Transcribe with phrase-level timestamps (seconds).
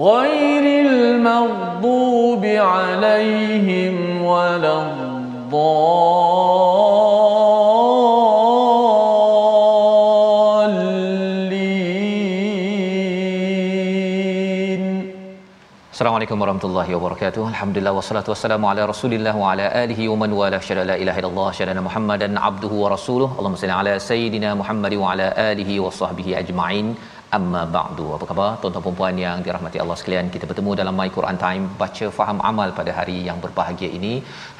[0.00, 5.60] غير المغضوب عليهم ولا الضالين.
[15.92, 20.32] السلام عليكم ورحمة الله وبركاته الحمد لله والصلاة والسلام على رسول الله وعلى آله ومن
[20.32, 24.54] والاه شهد لا إله إلا الله شهد أن محمدا عبده ورسوله اللهم صل على سيدنا
[24.54, 26.96] محمد وعلى آله وصحبه أجمعين
[27.36, 28.04] Amma ba'du.
[28.14, 30.30] Apa khabar tuan-tuan dan puan yang dirahmati Allah sekalian?
[30.34, 34.14] Kita bertemu dalam My Quran Time baca faham amal pada hari yang berbahagia ini,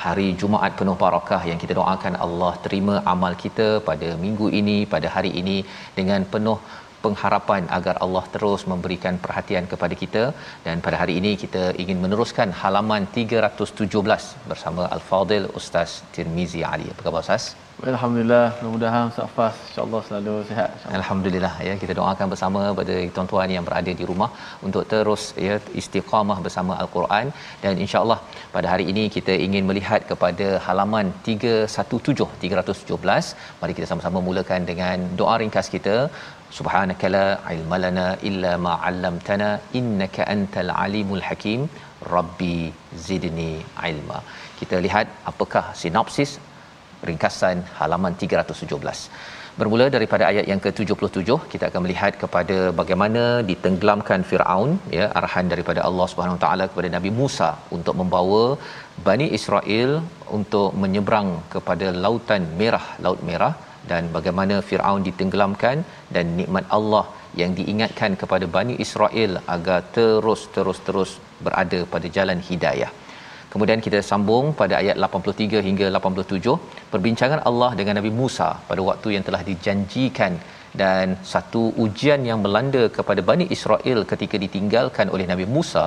[0.05, 5.11] hari Jumaat penuh barakah yang kita doakan Allah terima amal kita pada minggu ini, pada
[5.17, 5.57] hari ini
[5.99, 6.59] dengan penuh
[7.05, 10.25] pengharapan agar Allah terus memberikan perhatian kepada kita
[10.67, 16.89] dan pada hari ini kita ingin meneruskan halaman 317 bersama Al-Fadil Ustaz Tirmizi Ali.
[16.95, 17.45] Apa khabar Ustaz?
[17.93, 20.71] Alhamdulillah, mudah-mudahan Ustaz Fas insya-Allah selalu sihat.
[20.73, 20.97] InsyaAllah.
[20.99, 24.29] Alhamdulillah ya kita doakan bersama pada tuan-tuan yang berada di rumah
[24.67, 27.27] untuk terus ya istiqamah bersama Al-Quran
[27.63, 28.19] dan insya-Allah
[28.57, 33.33] pada hari ini kita ingin melihat kepada halaman 317 317.
[33.63, 35.97] Mari kita sama-sama mulakan dengan doa ringkas kita
[36.59, 39.51] Subhanaka la ilma lana illa ma 'allamtana
[39.81, 41.61] innaka antal alimul hakim
[42.15, 42.57] rabbi
[43.07, 43.53] zidni
[43.91, 44.21] ilma.
[44.61, 46.33] Kita lihat apakah sinopsis
[47.09, 49.05] ringkasan halaman 317.
[49.61, 55.81] Bermula daripada ayat yang ke-77 kita akan melihat kepada bagaimana ditenggelamkan Firaun ya arahan daripada
[55.89, 58.43] Allah Subhanahu Wa Taala kepada Nabi Musa untuk membawa
[59.09, 59.91] Bani Israel
[60.39, 63.53] untuk menyeberang kepada lautan merah laut merah
[63.91, 65.77] dan bagaimana Firaun ditenggelamkan
[66.15, 67.05] dan nikmat Allah
[67.41, 71.13] yang diingatkan kepada Bani Israel agar terus terus terus
[71.45, 72.91] berada pada jalan hidayah.
[73.53, 76.55] Kemudian kita sambung pada ayat 83 hingga 87
[76.93, 80.35] perbincangan Allah dengan Nabi Musa pada waktu yang telah dijanjikan
[80.83, 85.87] dan satu ujian yang melanda kepada Bani Israel ketika ditinggalkan oleh Nabi Musa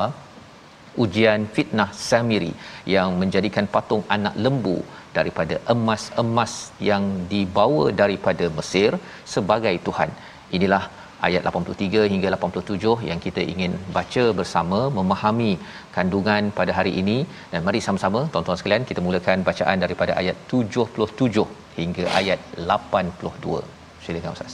[1.04, 2.52] ujian fitnah Samiri
[2.96, 4.78] yang menjadikan patung anak lembu
[5.18, 6.54] daripada emas-emas
[6.90, 8.92] yang dibawa daripada Mesir
[9.36, 10.12] sebagai tuhan.
[10.58, 10.84] Inilah
[11.28, 15.52] ayat 83 hingga 87 yang kita ingin baca bersama memahami
[15.96, 17.18] kandungan pada hari ini
[17.52, 21.48] dan mari sama-sama tuan-tuan sekalian kita mulakan bacaan daripada ayat 77
[21.80, 22.40] hingga ayat
[22.76, 23.64] 82.
[24.06, 24.54] Silakan Ustaz.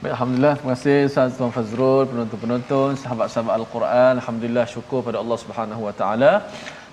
[0.00, 4.12] Baik, Alhamdulillah, terima kasih Ustaz Tuan Fazrul, penonton-penonton, sahabat-sahabat Al-Quran.
[4.20, 6.32] Alhamdulillah, syukur pada Allah Subhanahu Wa Taala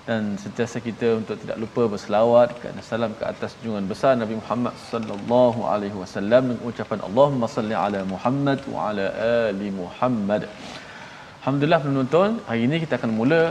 [0.08, 4.74] dan sentiasa kita untuk tidak lupa berselawat dan salam ke atas junjungan besar Nabi Muhammad
[4.90, 9.06] sallallahu alaihi wasallam dengan ucapan Allahumma salli ala Muhammad wa ala
[9.48, 10.42] ali Muhammad.
[11.40, 13.42] Alhamdulillah penonton, hari ini kita akan mula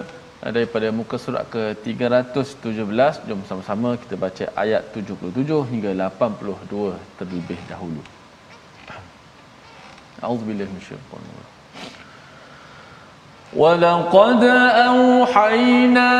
[0.57, 3.25] daripada muka surat ke 317.
[3.29, 8.01] Jom sama-sama kita baca ayat 77 hingga 82 terlebih dahulu.
[10.25, 11.52] A'udzubillahi minasyaitanir rajim.
[13.57, 14.43] ولقد
[14.89, 16.11] أوحينا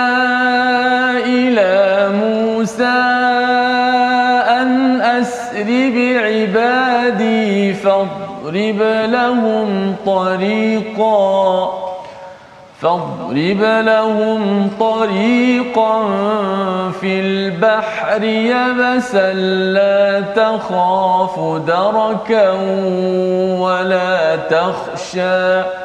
[1.26, 3.00] إلى موسى
[4.62, 5.66] أن أسر
[5.96, 11.70] بعبادي فاضرب لهم طريقا
[12.82, 16.04] فاضرب لهم طريقا
[17.02, 19.34] في البحر يبسا
[19.74, 22.52] لا تخاف دركا
[23.60, 25.83] ولا تخشى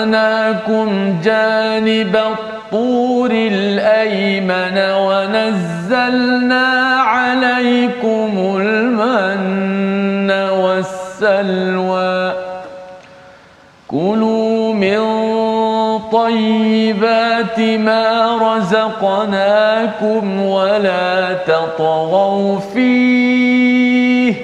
[1.25, 6.67] جانب الطور الأيمن ونزلنا
[7.01, 12.33] عليكم المن والسلوى.
[13.89, 14.99] كلوا من
[16.13, 17.26] طيبات
[17.61, 24.35] ما رزقناكم ولا تطغوا فيه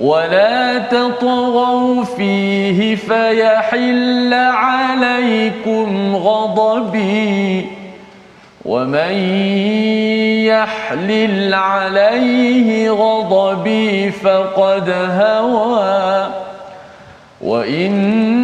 [0.00, 7.66] ولا تطغوا فيه فيحل عليكم غضبي
[8.64, 9.12] ومن
[10.46, 16.26] يحلل عليه غضبي فقد هوى
[17.40, 18.38] وإني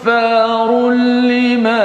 [0.00, 0.70] لغفار
[1.32, 1.84] لمن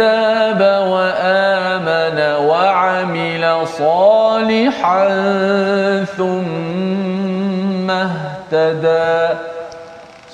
[0.00, 0.60] تاب
[0.92, 2.18] وآمن
[2.50, 3.44] وعمل
[3.80, 5.02] صالحا
[6.18, 9.38] ثم اهتدى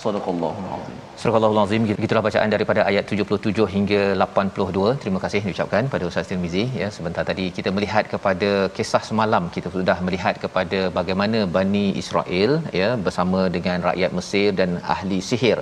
[0.05, 4.93] صدق الله العظيم Surah Al-Azim gitulah bacaan daripada ayat 77 hingga 82.
[5.03, 6.89] Terima kasih diucapkan pada Ustaz Tirmizi ya.
[6.97, 12.91] Sebentar tadi kita melihat kepada kisah semalam kita sudah melihat kepada bagaimana Bani Israel ya
[13.07, 15.59] bersama dengan rakyat Mesir dan ahli sihir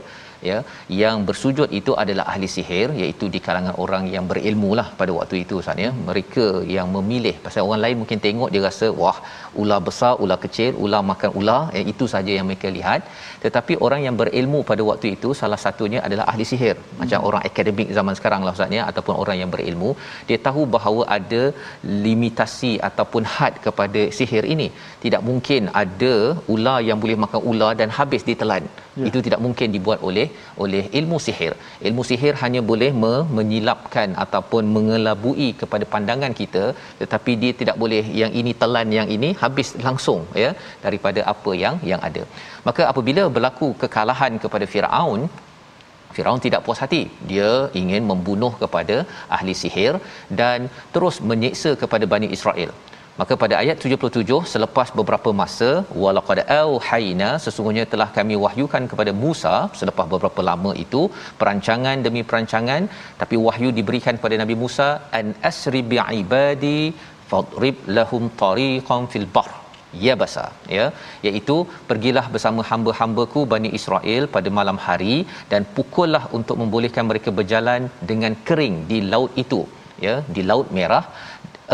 [0.49, 0.57] ya
[1.01, 5.35] yang bersujud itu adalah ahli sihir iaitu di kalangan orang yang berilmu lah pada waktu
[5.43, 5.89] itu Ustaz ya.
[6.09, 6.45] Mereka
[6.75, 9.17] yang memilih pasal orang lain mungkin tengok dia rasa wah
[9.61, 13.01] ular besar ular kecil ular makan ular ya, itu saja yang mereka lihat.
[13.45, 17.29] Tetapi orang yang berilmu pada waktu itu salah satunya adalah ahli sihir macam hmm.
[17.29, 19.91] orang akademik zaman sekarang lah Ustaz ya ataupun orang yang berilmu.
[20.29, 21.43] Dia tahu bahawa ada
[22.05, 24.69] limitasi ataupun had kepada sihir ini.
[25.03, 26.13] Tidak mungkin ada
[26.55, 28.65] ular yang boleh makan ular dan habis ditelan.
[28.99, 29.05] Ya.
[29.09, 30.25] itu tidak mungkin dibuat oleh
[30.63, 31.53] oleh ilmu sihir
[31.89, 36.63] ilmu sihir hanya boleh me- menyilapkan ataupun mengelabui kepada pandangan kita
[37.01, 40.51] tetapi dia tidak boleh yang ini telan yang ini habis langsung ya
[40.87, 42.25] daripada apa yang yang ada
[42.67, 45.23] maka apabila berlaku kekalahan kepada Firaun
[46.15, 47.01] Firaun tidak puas hati.
[47.31, 47.51] Dia
[47.81, 48.95] ingin membunuh kepada
[49.37, 49.93] ahli sihir
[50.41, 52.71] dan terus menyiksa kepada Bani Israel.
[53.21, 55.69] Maka pada ayat 77 selepas beberapa masa
[56.03, 61.01] walaqad auhayna sesungguhnya telah kami wahyukan kepada Musa selepas beberapa lama itu
[61.41, 62.83] perancangan demi perancangan.
[63.21, 64.87] Tapi wahyu diberikan kepada Nabi Musa
[65.19, 66.81] an asri bi ibadi
[67.31, 69.51] fadrib lahum tariqan fil bahr.
[70.05, 70.45] Ya basa
[70.77, 70.85] ya.
[71.27, 71.57] Iaitu
[71.91, 75.17] pergilah bersama hamba-hambaku Bani Israel pada malam hari
[75.53, 79.61] dan pukullah untuk membolehkan mereka berjalan dengan kering di laut itu
[80.07, 81.03] ya di laut merah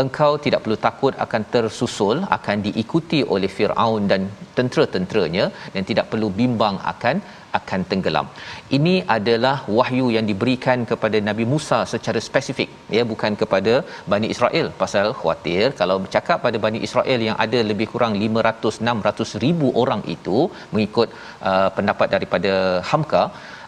[0.02, 4.22] engkau tidak perlu takut akan tersusul akan diikuti oleh Firaun dan
[4.58, 7.16] tentera-tenteranya dan tidak perlu bimbang akan
[7.58, 8.26] akan tenggelam.
[8.76, 13.74] Ini adalah wahyu yang diberikan kepada Nabi Musa secara spesifik ya bukan kepada
[14.12, 19.44] Bani Israel pasal khawatir kalau bercakap pada Bani Israel yang ada lebih kurang 500 600
[19.44, 20.38] ribu orang itu
[20.74, 21.08] mengikut
[21.50, 22.52] uh, pendapat daripada
[22.90, 23.24] Hamka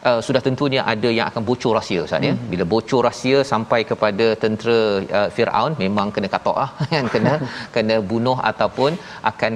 [0.08, 2.34] uh, sudah tentunya ada yang akan bocor rahsia Ustaz ya.
[2.34, 2.46] Hmm.
[2.52, 4.78] Bila bocor rahsia sampai kepada tentera
[5.18, 7.34] uh, Firaun memang kena katok ah kan kena
[7.74, 8.94] kena bunuh ataupun
[9.32, 9.52] akan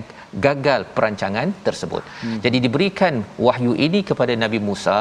[0.47, 2.03] gagal perancangan tersebut.
[2.23, 2.39] Hmm.
[2.45, 3.17] Jadi diberikan
[3.47, 4.99] wahyu ini kepada Nabi Musa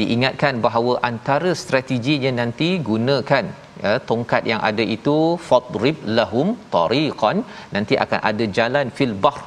[0.00, 3.46] diingatkan bahawa antara strateginya nanti gunakan
[3.84, 5.16] ya tongkat yang ada itu
[5.48, 7.38] fadrib lahum tariqan
[7.74, 9.38] nanti akan ada jalan fil bahr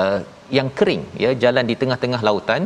[0.00, 0.20] uh,
[0.58, 2.62] yang kering ya jalan di tengah-tengah lautan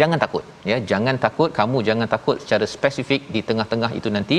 [0.00, 0.76] jangan takut ya.
[0.90, 4.38] Jangan takut kamu jangan takut secara spesifik di tengah-tengah itu nanti.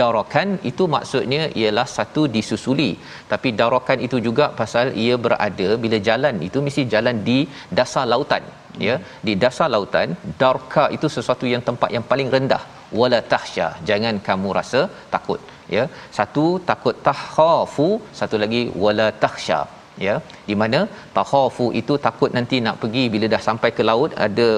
[0.00, 2.90] Darakan itu maksudnya ialah satu disusuli.
[3.32, 7.38] Tapi darakan itu juga pasal ia berada bila jalan itu mesti jalan di
[7.78, 8.44] dasar lautan
[8.86, 8.96] ya.
[9.28, 10.10] Di dasar lautan
[10.42, 12.62] darka itu sesuatu yang tempat yang paling rendah.
[13.00, 14.80] Wala tahsya jangan kamu rasa
[15.14, 15.40] takut
[15.76, 15.84] ya.
[16.18, 17.90] Satu takut takhafu
[18.20, 19.60] satu lagi wala tahsya
[20.06, 20.14] ya
[20.48, 20.78] di mana
[21.16, 24.48] takhafu itu takut nanti nak pergi bila dah sampai ke laut ada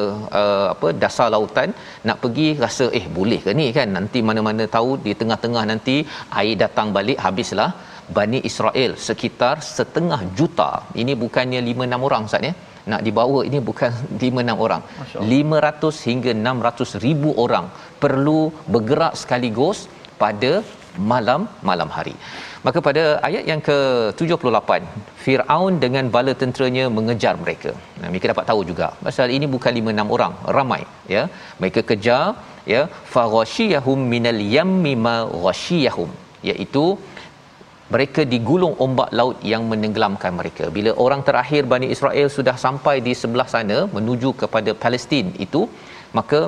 [0.41, 1.71] uh, apa dasar lautan
[2.09, 3.89] nak pergi rasa eh boleh ke ni kan?
[3.99, 5.97] Nanti mana-mana tahu di tengah-tengah nanti
[6.43, 7.71] air datang balik habislah.
[8.17, 10.71] Bani Israel sekitar setengah juta.
[11.03, 12.53] Ini bukannya 5 6 orang Ustaz ya?
[12.93, 14.83] Nak dibawa ini bukan 5 6 orang
[15.33, 17.67] 500 hingga 600 ribu orang
[18.03, 18.41] perlu
[18.75, 19.81] bergerak sekaligus
[20.23, 20.53] pada
[21.13, 22.15] malam malam hari
[22.67, 24.71] Maka pada ayat yang ke-78,
[25.23, 27.71] Firaun dengan bala tenteranya mengejar mereka.
[28.01, 30.83] Nah, mereka dapat tahu juga pasal ini bukan 5 6 orang, ramai
[31.15, 31.23] ya.
[31.61, 32.27] Mereka kejar
[32.75, 32.83] ya
[33.15, 36.11] faghashiyahum minal yammi ma ghashiyahum
[36.51, 36.85] iaitu
[37.95, 40.65] mereka digulung ombak laut yang menenggelamkan mereka.
[40.77, 45.63] Bila orang terakhir Bani Israel sudah sampai di sebelah sana menuju kepada Palestin itu,
[46.19, 46.41] maka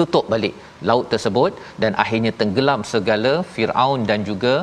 [0.00, 0.54] tutup balik
[0.90, 1.52] laut tersebut
[1.82, 4.54] dan akhirnya tenggelam segala Firaun dan juga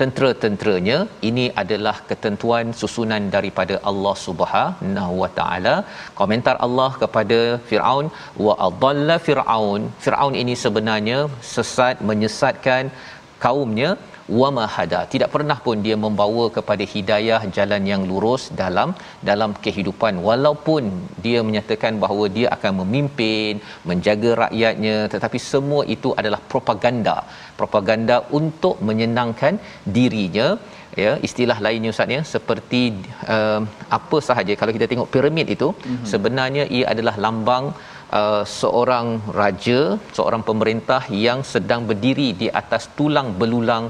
[0.00, 0.98] tentera-tenteranya.
[1.28, 5.74] Ini adalah ketentuan susunan daripada Allah Subhanahu wa taala.
[6.20, 8.06] Komentar Allah kepada Firaun
[8.46, 9.82] wa adalla Firaun.
[10.04, 11.18] Firaun ini sebenarnya
[11.54, 12.84] sesat menyesatkan
[13.44, 13.90] kaumnya
[14.40, 18.90] wa mahada tidak pernah pun dia membawa kepada hidayah jalan yang lurus dalam
[19.30, 20.22] dalam kehidupan.
[20.28, 20.82] Walaupun
[21.24, 23.60] dia menyatakan bahawa dia akan memimpin
[23.90, 27.16] menjaga rakyatnya tetapi semua itu adalah propaganda.
[27.62, 29.56] Propaganda untuk menyenangkan
[29.96, 30.48] dirinya.
[31.02, 32.80] Ya istilah lainnya ustaz ya seperti
[33.34, 33.60] uh,
[33.98, 34.52] apa sahaja.
[34.60, 36.06] Kalau kita tengok piramid itu mm-hmm.
[36.12, 37.66] sebenarnya ia adalah lambang
[38.20, 39.78] Uh, seorang raja,
[40.16, 43.84] seorang pemerintah yang sedang berdiri di atas tulang belulang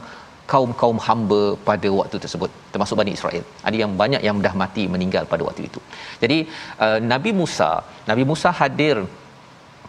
[0.53, 3.45] kaum-kaum hamba pada waktu tersebut termasuk Bani Israel.
[3.69, 5.81] Ada yang banyak yang dah mati meninggal pada waktu itu.
[6.23, 6.39] Jadi
[6.85, 7.71] uh, Nabi Musa,
[8.11, 8.97] Nabi Musa hadir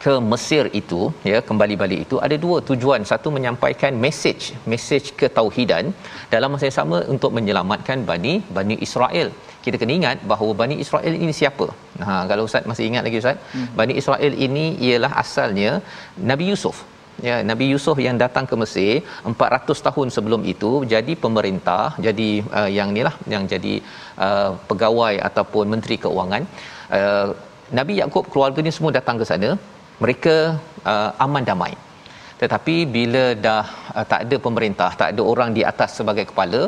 [0.03, 0.99] ke Mesir itu
[1.31, 4.43] ya kembali balik itu ada dua tujuan satu menyampaikan message
[4.73, 5.85] message ketauhidan
[6.33, 9.29] dalam masa yang sama untuk menyelamatkan Bani Bani Israel
[9.65, 11.67] kita kena ingat bahawa Bani Israel ini siapa
[12.05, 13.69] ha kalau ustaz masih ingat lagi ustaz hmm.
[13.81, 15.71] Bani Israel ini ialah asalnya
[16.31, 16.79] Nabi Yusuf
[17.27, 18.93] ya Nabi Yusuf yang datang ke Mesir
[19.31, 23.73] 400 tahun sebelum itu jadi pemerintah jadi uh, yang inilah yang jadi
[24.25, 26.45] uh, pegawai ataupun menteri keuangan.
[26.97, 27.27] Uh,
[27.79, 29.49] Nabi Yakub keluarganya semua datang ke sana.
[30.03, 30.35] Mereka
[30.91, 31.73] uh, aman damai.
[32.41, 33.65] Tetapi bila dah
[33.97, 36.61] uh, tak ada pemerintah tak ada orang di atas sebagai kepala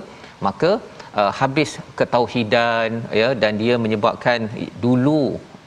[0.48, 0.72] maka
[1.20, 2.90] uh, habis ketauhidan
[3.22, 4.40] ya dan dia menyebabkan
[4.86, 5.22] dulu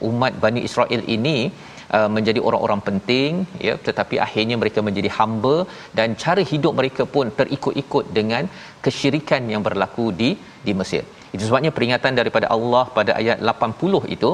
[0.09, 1.68] umat Bani Israel ini uh,
[2.15, 3.31] menjadi orang-orang penting
[3.67, 5.55] ya tetapi akhirnya mereka menjadi hamba
[5.97, 8.45] dan cara hidup mereka pun terikut-ikut dengan
[8.85, 10.29] kesyirikan yang berlaku di
[10.67, 11.03] di Mesir.
[11.35, 14.31] Itu sebabnya peringatan daripada Allah pada ayat 80 itu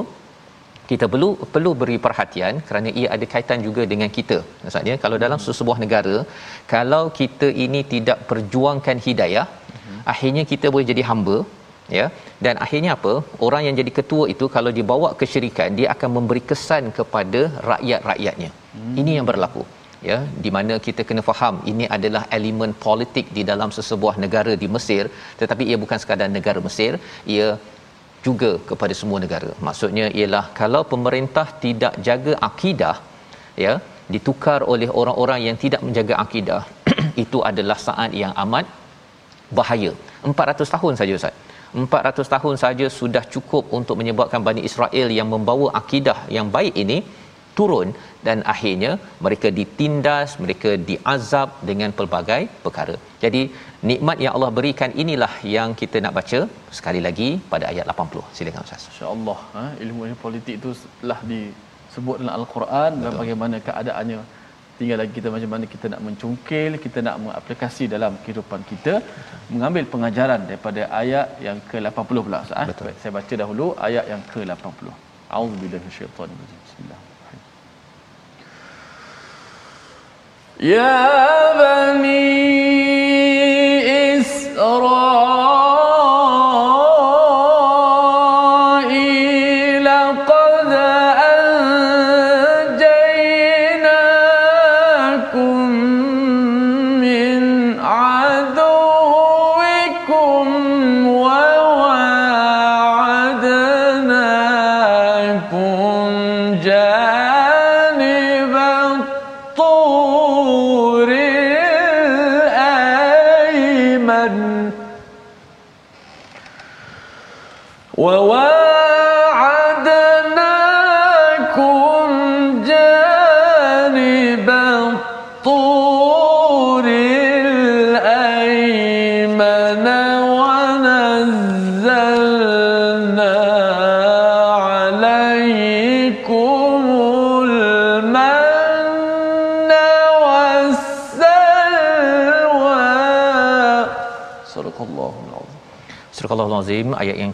[0.90, 4.38] kita perlu perlu beri perhatian kerana ia ada kaitan juga dengan kita.
[4.64, 6.16] Maksudnya kalau dalam sebuah negara
[6.74, 10.00] kalau kita ini tidak perjuangkan hidayah uh-huh.
[10.12, 11.38] akhirnya kita boleh jadi hamba
[11.98, 12.06] ya
[12.44, 13.12] dan akhirnya apa
[13.46, 18.50] orang yang jadi ketua itu kalau dibawa kesyirikan dia akan memberi kesan kepada rakyat-rakyatnya.
[18.76, 18.94] Hmm.
[19.00, 19.64] Ini yang berlaku
[20.08, 24.68] ya di mana kita kena faham ini adalah elemen politik di dalam sesebuah negara di
[24.74, 25.04] Mesir
[25.40, 26.92] tetapi ia bukan sekadar negara Mesir
[27.36, 27.48] ia
[28.26, 29.50] juga kepada semua negara.
[29.66, 32.96] Maksudnya ialah kalau pemerintah tidak jaga akidah
[33.64, 33.74] ya
[34.14, 36.62] ditukar oleh orang-orang yang tidak menjaga akidah
[37.24, 38.66] itu adalah saat yang amat
[39.58, 39.92] bahaya.
[40.32, 41.34] 400 tahun saja Ustaz.
[41.84, 46.98] 400 tahun saja sudah cukup untuk menyebabkan Bani Israel yang membawa akidah yang baik ini
[47.58, 47.88] turun
[48.26, 48.90] dan akhirnya
[49.26, 52.96] mereka ditindas, mereka diazab dengan pelbagai perkara.
[53.24, 53.42] Jadi
[53.90, 56.40] nikmat yang Allah berikan inilah yang kita nak baca
[56.78, 58.24] sekali lagi pada ayat 80.
[58.38, 58.84] Silakan Ustaz.
[58.92, 63.04] Insya-Allah, ha, ilmu politik itu telah disebut dalam Al-Quran Betul.
[63.04, 64.20] dan bagaimana keadaannya
[64.78, 69.56] tinggal lagi kita macam mana kita nak mencungkil kita nak mengaplikasi dalam kehidupan kita Betul.
[69.56, 72.66] mengambil pengajaran daripada ayat yang ke-80 pula eh?
[72.70, 72.84] Betul.
[72.84, 72.88] Ha?
[72.88, 74.86] Baik, saya baca dahulu ayat yang ke-80
[75.38, 77.00] auzubillahi minasyaitanir rajim bismillah
[80.72, 80.96] ya
[81.60, 82.24] bani
[84.14, 85.65] isra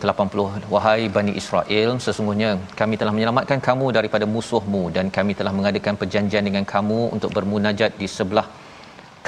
[0.03, 5.97] 80 wahai bani Israel sesungguhnya kami telah menyelamatkan kamu daripada musuhmu dan kami telah mengadakan
[6.03, 8.47] perjanjian dengan kamu untuk bermunajat di sebelah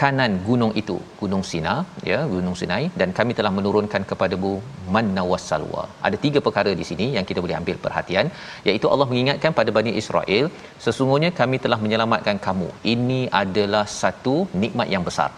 [0.01, 1.75] kanan gunung itu gunung Sina
[2.11, 4.53] ya gunung Sinai dan kami telah menurunkan kepadamu
[4.95, 8.29] manna wasalwa ada tiga perkara di sini yang kita boleh ambil perhatian
[8.69, 10.47] iaitu Allah mengingatkan pada bani Israel
[10.87, 12.69] sesungguhnya kami telah menyelamatkan kamu.
[12.95, 15.31] Ini adalah satu nikmat yang besar.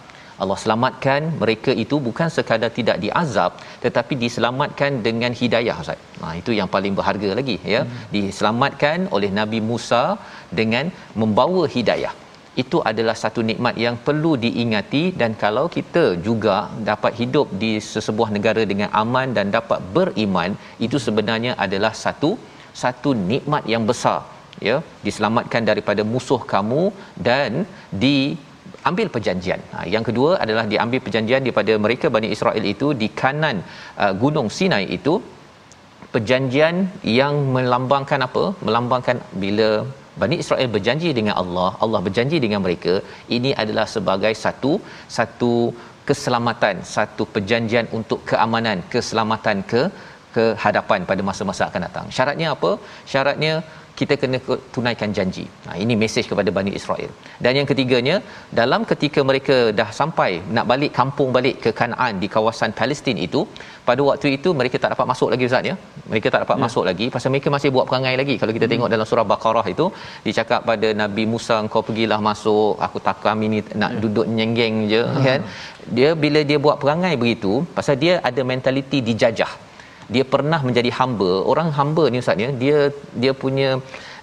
[0.43, 3.51] Allah selamatkan mereka itu bukan sekadar tidak diazab
[3.85, 5.99] tetapi diselamatkan dengan hidayah Ustaz.
[6.21, 7.81] Nah itu yang paling berharga lagi ya.
[7.83, 7.97] Hmm.
[8.15, 10.03] Diselamatkan oleh Nabi Musa
[10.59, 10.87] dengan
[11.21, 12.13] membawa hidayah
[12.61, 16.55] itu adalah satu nikmat yang perlu diingati dan kalau kita juga
[16.89, 20.53] dapat hidup di sesebuah negara dengan aman dan dapat beriman
[20.85, 22.31] itu sebenarnya adalah satu
[22.83, 24.19] satu nikmat yang besar
[24.67, 26.83] ya diselamatkan daripada musuh kamu
[27.29, 27.51] dan
[28.03, 28.17] di
[28.89, 29.61] ambil perjanjian.
[29.73, 33.57] Ha, yang kedua adalah diambil perjanjian daripada mereka Bani Israel itu di kanan
[34.03, 35.13] uh, gunung Sinai itu
[36.13, 36.75] perjanjian
[37.19, 38.43] yang melambangkan apa?
[38.67, 39.69] Melambangkan bila
[40.21, 42.93] Bani Israel berjanji dengan Allah, Allah berjanji dengan mereka,
[43.37, 44.73] ini adalah sebagai satu
[45.17, 45.53] satu
[46.09, 49.81] keselamatan, satu perjanjian untuk keamanan, keselamatan ke
[50.35, 52.05] ke hadapan pada masa-masa akan datang.
[52.17, 52.71] Syaratnya apa?
[53.11, 53.53] Syaratnya
[53.99, 54.37] kita kena
[54.73, 55.45] tunaikan janji.
[55.67, 57.11] Nah, ini mesej kepada Bani Israel.
[57.43, 58.15] Dan yang ketiganya,
[58.59, 63.41] dalam ketika mereka dah sampai nak balik kampung balik ke Kanaan di kawasan Palestin itu,
[63.89, 65.75] pada waktu itu mereka tak dapat masuk lagi Ustaz ya.
[66.11, 66.63] Mereka tak dapat ya.
[66.65, 68.35] masuk lagi pasal mereka masih buat perangai lagi.
[68.41, 68.73] Kalau kita hmm.
[68.73, 69.85] tengok dalam surah Baqarah itu,
[70.27, 73.99] dicakap pada Nabi Musa kau pergilah masuk, aku tak kami ni nak ya.
[74.03, 75.23] duduk nyenggeng je hmm.
[75.27, 75.41] kan.
[75.97, 79.53] Dia bila dia buat perangai begitu, pasal dia ada mentaliti dijajah
[80.15, 81.31] dia pernah menjadi hamba.
[81.51, 82.77] Orang hamba ni ustaz ya dia
[83.21, 83.69] dia punya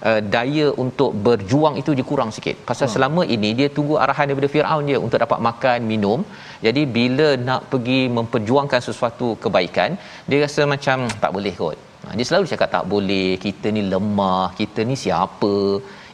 [0.08, 2.56] uh, daya untuk berjuang itu dia kurang sikit.
[2.70, 2.94] Pasal hmm.
[2.94, 6.20] selama ini dia tunggu arahan daripada Firaun dia untuk dapat makan minum.
[6.66, 9.90] Jadi bila nak pergi memperjuangkan sesuatu kebaikan
[10.30, 11.78] dia rasa macam tak boleh kot.
[12.04, 15.54] Ha, dia selalu cakap tak boleh kita ni lemah kita ni siapa.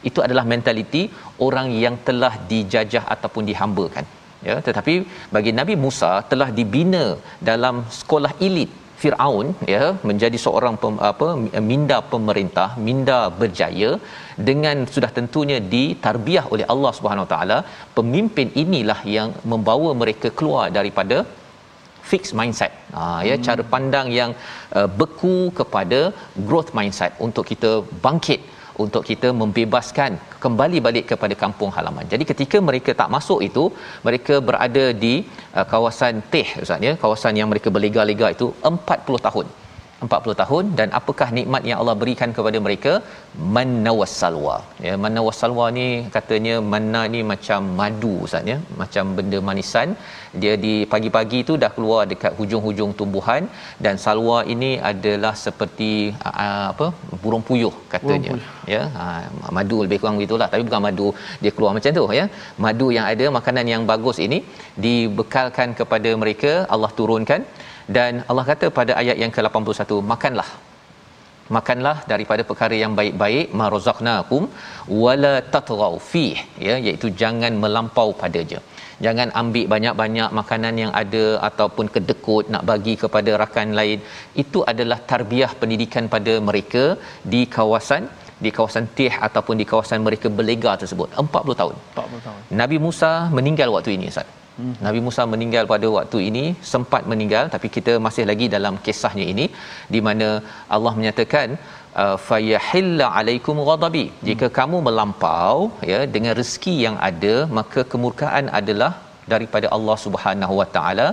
[0.09, 1.03] Itu adalah mentaliti
[1.47, 4.05] orang yang telah dijajah ataupun dihambakan.
[4.47, 4.93] Ya tetapi
[5.35, 7.03] bagi Nabi Musa telah dibina
[7.49, 8.71] dalam sekolah elit
[9.01, 11.27] Firaun ya menjadi seorang pem, apa
[11.71, 13.91] minda pemerintah minda berjaya
[14.49, 17.57] dengan sudah tentunya ditarbiah oleh Allah Subhanahu taala
[17.97, 21.17] pemimpin inilah yang membawa mereka keluar daripada
[22.11, 23.45] fixed mindset ha ya hmm.
[23.47, 24.31] cara pandang yang
[24.79, 26.01] uh, beku kepada
[26.47, 27.71] growth mindset untuk kita
[28.07, 28.41] bangkit
[28.85, 30.11] untuk kita membebaskan
[30.43, 32.05] kembali balik kepada kampung halaman.
[32.13, 33.63] Jadi ketika mereka tak masuk itu,
[34.07, 35.13] mereka berada di
[35.57, 39.47] uh, kawasan Teh Ustaz ya, kawasan yang mereka berlega-lega itu 40 tahun.
[40.05, 42.93] 40 tahun dan apakah nikmat yang Allah berikan kepada mereka?
[43.55, 45.85] Manna wassalwa ya manna wassalwa ni
[46.15, 48.57] katanya manna ni macam madu ustaz ya.
[48.81, 49.89] Macam benda manisan.
[50.41, 53.43] Dia di pagi-pagi tu dah keluar dekat hujung-hujung tumbuhan
[53.85, 55.91] dan salwa ini adalah seperti
[56.29, 56.87] uh, apa?
[57.23, 58.31] Burung puyuh katanya.
[58.33, 58.69] Burung puyuh.
[58.73, 59.05] ya ha,
[59.57, 61.07] madu lebih kurang gitulah tapi bukan madu
[61.43, 62.27] dia keluar macam tu ya.
[62.65, 64.39] Madu yang ada makanan yang bagus ini
[64.85, 67.43] dibekalkan kepada mereka Allah turunkan
[67.97, 70.49] dan Allah kata pada ayat yang ke-81 makanlah.
[71.55, 74.43] Makanlah daripada perkara yang baik-baik marzaqnakum
[75.03, 76.25] wala tatghaw fi
[76.67, 78.59] ya iaitu jangan melampau padanya
[79.05, 83.99] jangan ambil banyak-banyak makanan yang ada ataupun kedekut nak bagi kepada rakan lain.
[84.43, 86.83] Itu adalah tarbiyah pendidikan pada mereka
[87.33, 88.05] di kawasan
[88.43, 91.09] di kawasan Tih ataupun di kawasan mereka berlega tersebut.
[91.23, 91.75] 40 tahun.
[91.95, 92.39] 40 tahun.
[92.61, 94.29] Nabi Musa meninggal waktu ini Ustaz
[94.61, 94.73] Hmm.
[94.85, 99.45] Nabi Musa meninggal pada waktu ini sempat meninggal tapi kita masih lagi dalam kisahnya ini
[99.93, 100.27] di mana
[100.75, 101.47] Allah menyatakan
[102.03, 105.55] uh, fayahilla alaikum ghadabi jika kamu melampau
[105.91, 108.91] ya dengan rezeki yang ada maka kemurkaan adalah
[109.33, 111.07] daripada Allah Subhanahu Wa Taala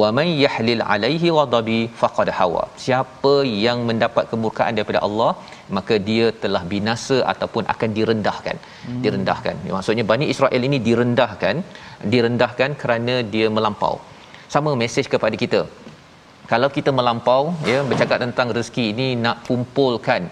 [0.00, 2.64] wa man yahlil alaihi ghadabi faqad hawa.
[2.84, 3.34] Siapa
[3.66, 5.30] yang mendapat kemurkaan daripada Allah
[5.76, 8.56] maka dia telah binasa ataupun akan direndahkan.
[8.86, 9.00] Hmm.
[9.04, 9.56] direndahkan.
[9.76, 11.56] Maksudnya Bani Israel ini direndahkan
[12.14, 13.94] direndahkan kerana dia melampau.
[14.54, 15.62] Sama mesej kepada kita.
[16.52, 20.22] Kalau kita melampau ya bercakap tentang rezeki ini nak kumpulkan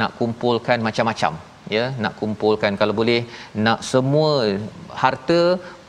[0.00, 1.32] nak kumpulkan macam-macam
[1.76, 2.72] ya nak kumpulkan.
[2.80, 3.20] Kalau boleh
[3.66, 4.32] nak semua
[5.02, 5.40] harta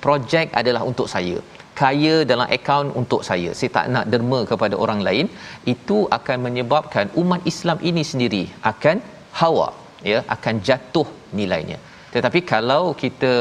[0.05, 1.37] projek adalah untuk saya.
[1.81, 3.51] Kaya dalam akaun untuk saya.
[3.59, 5.27] Saya tak nak derma kepada orang lain.
[5.73, 8.97] Itu akan menyebabkan umat Islam ini sendiri akan
[9.41, 9.67] hawa
[10.11, 11.07] ya akan jatuh
[11.39, 11.77] nilainya.
[12.15, 13.33] Tetapi kalau kita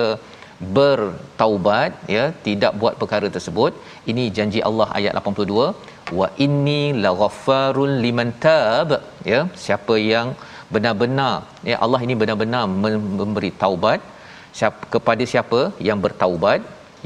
[0.76, 3.72] bertaubat ya tidak buat perkara tersebut
[4.10, 8.90] ini janji Allah ayat 82 wa inni laghaffarul liman tab
[9.32, 10.28] ya siapa yang
[10.74, 11.34] benar-benar
[11.70, 12.64] ya Allah ini benar-benar
[13.20, 14.00] memberi taubat
[14.58, 16.60] siapa kepada siapa yang bertaubat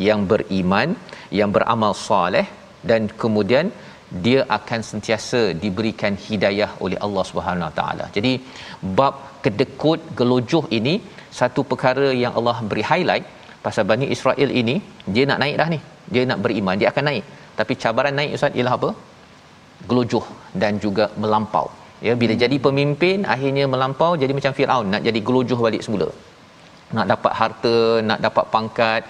[0.08, 0.88] yang beriman
[1.38, 2.46] yang beramal soleh
[2.90, 3.66] dan kemudian
[4.24, 8.04] dia akan sentiasa diberikan hidayah oleh Allah Subhanahu Wa taala.
[8.16, 8.32] Jadi
[8.98, 10.94] bab kedekut gelojoh ini
[11.38, 13.24] satu perkara yang Allah beri highlight
[13.64, 14.76] pasal Bani Israel ini
[15.14, 15.80] dia nak naik dah ni.
[16.14, 17.24] Dia nak beriman, dia akan naik.
[17.58, 18.90] Tapi cabaran naik ustaz ialah apa?
[19.88, 20.26] Gelojoh
[20.62, 21.66] dan juga melampau.
[22.06, 22.42] Ya bila hmm.
[22.44, 26.08] jadi pemimpin akhirnya melampau jadi macam Firaun nak jadi gelojoh balik semula
[26.96, 27.76] nak dapat harta,
[28.08, 29.02] nak dapat pangkat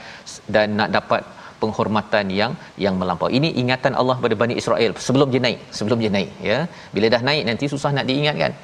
[0.55, 1.23] dan nak dapat
[1.65, 2.53] penghormatan yang
[2.85, 3.29] yang melampau.
[3.39, 6.59] Ini ingatan Allah pada Bani Israel sebelum dia naik, sebelum dia naik ya.
[6.95, 8.55] Bila dah naik nanti susah nak diingatkan.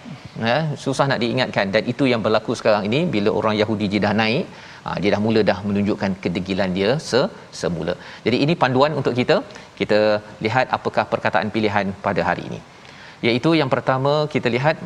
[0.49, 4.13] Ya, susah nak diingatkan dan itu yang berlaku sekarang ini bila orang Yahudi dia dah
[4.21, 4.45] naik,
[4.85, 7.21] ha, dia dah mula dah menunjukkan kedegilan dia se
[7.61, 7.95] semula.
[8.27, 9.37] Jadi ini panduan untuk kita.
[9.81, 9.99] Kita
[10.45, 12.61] lihat apakah perkataan pilihan pada hari ini.
[13.27, 14.77] Iaitu yang pertama kita lihat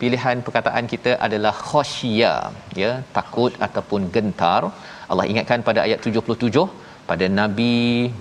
[0.00, 2.34] pilihan perkataan kita adalah khasyia
[2.82, 4.62] ya takut ataupun gentar
[5.10, 6.64] Allah ingatkan pada ayat 77
[7.10, 7.74] pada Nabi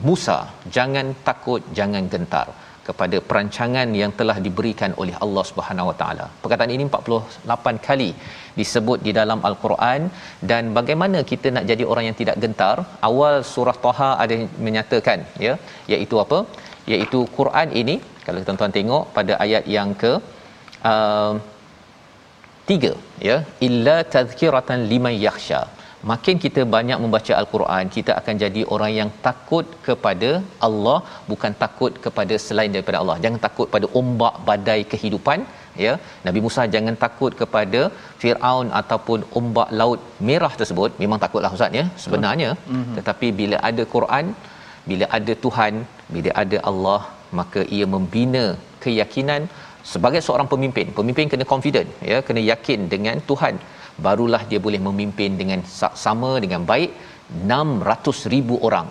[0.07, 0.39] Musa
[0.77, 2.47] jangan takut jangan gentar
[2.88, 6.25] kepada perancangan yang telah diberikan oleh Allah Subhanahu Wa Taala.
[6.43, 8.10] Perkataan ini 48 kali
[8.60, 10.01] disebut di dalam Al-Quran
[10.51, 12.75] dan bagaimana kita nak jadi orang yang tidak gentar?
[13.10, 15.53] Awal surah Taha ada menyatakan ya,
[15.93, 16.39] iaitu apa?
[16.91, 20.13] Iaitu Quran ini kalau tuan-tuan tengok pada ayat yang ke
[20.91, 21.34] uh,
[22.71, 22.93] tiga
[23.27, 25.62] ya illa tazkiratan liman yakhsha.
[26.12, 30.29] Makin kita banyak membaca al-Quran kita akan jadi orang yang takut kepada
[30.67, 30.97] Allah
[31.31, 33.17] bukan takut kepada selain daripada Allah.
[33.23, 35.41] Jangan takut pada ombak badai kehidupan
[35.86, 35.93] ya.
[36.27, 37.81] Nabi Musa jangan takut kepada
[38.21, 40.97] Firaun ataupun ombak laut merah tersebut.
[41.03, 42.49] Memang takutlah ustaz ya sebenarnya.
[42.53, 42.97] Mm-hmm.
[42.99, 44.27] tetapi bila ada Quran
[44.89, 45.73] bila ada Tuhan
[46.13, 47.01] bila ada Allah
[47.39, 48.45] maka ia membina
[48.84, 49.41] keyakinan
[49.94, 53.56] sebagai seorang pemimpin pemimpin kena confident ya kena yakin dengan Tuhan
[54.06, 55.62] barulah dia boleh memimpin dengan
[56.06, 56.91] sama dengan baik
[57.48, 58.88] 600,000 orang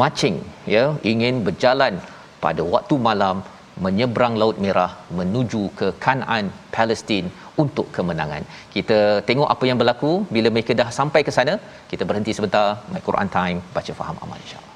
[0.00, 0.36] marching
[0.74, 1.96] ya ingin berjalan
[2.44, 3.36] pada waktu malam
[3.84, 7.26] menyeberang laut merah menuju ke Kanaan Palestin
[7.62, 8.42] untuk kemenangan.
[8.74, 11.54] Kita tengok apa yang berlaku bila mereka dah sampai ke sana.
[11.90, 14.74] Kita berhenti sebentar my Quran time baca faham amal insya-Allah.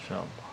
[0.00, 0.43] Insya-Allah.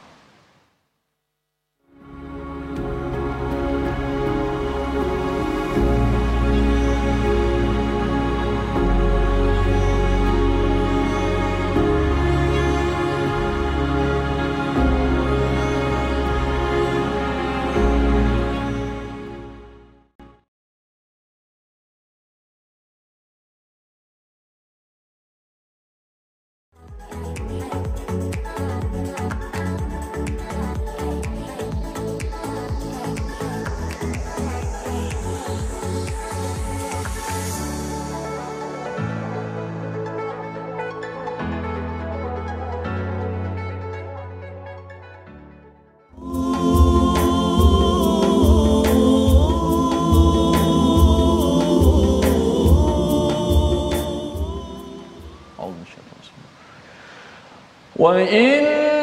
[58.11, 58.99] وإني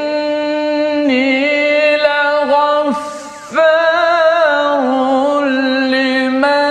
[1.96, 3.64] لغفار
[5.92, 6.68] لمن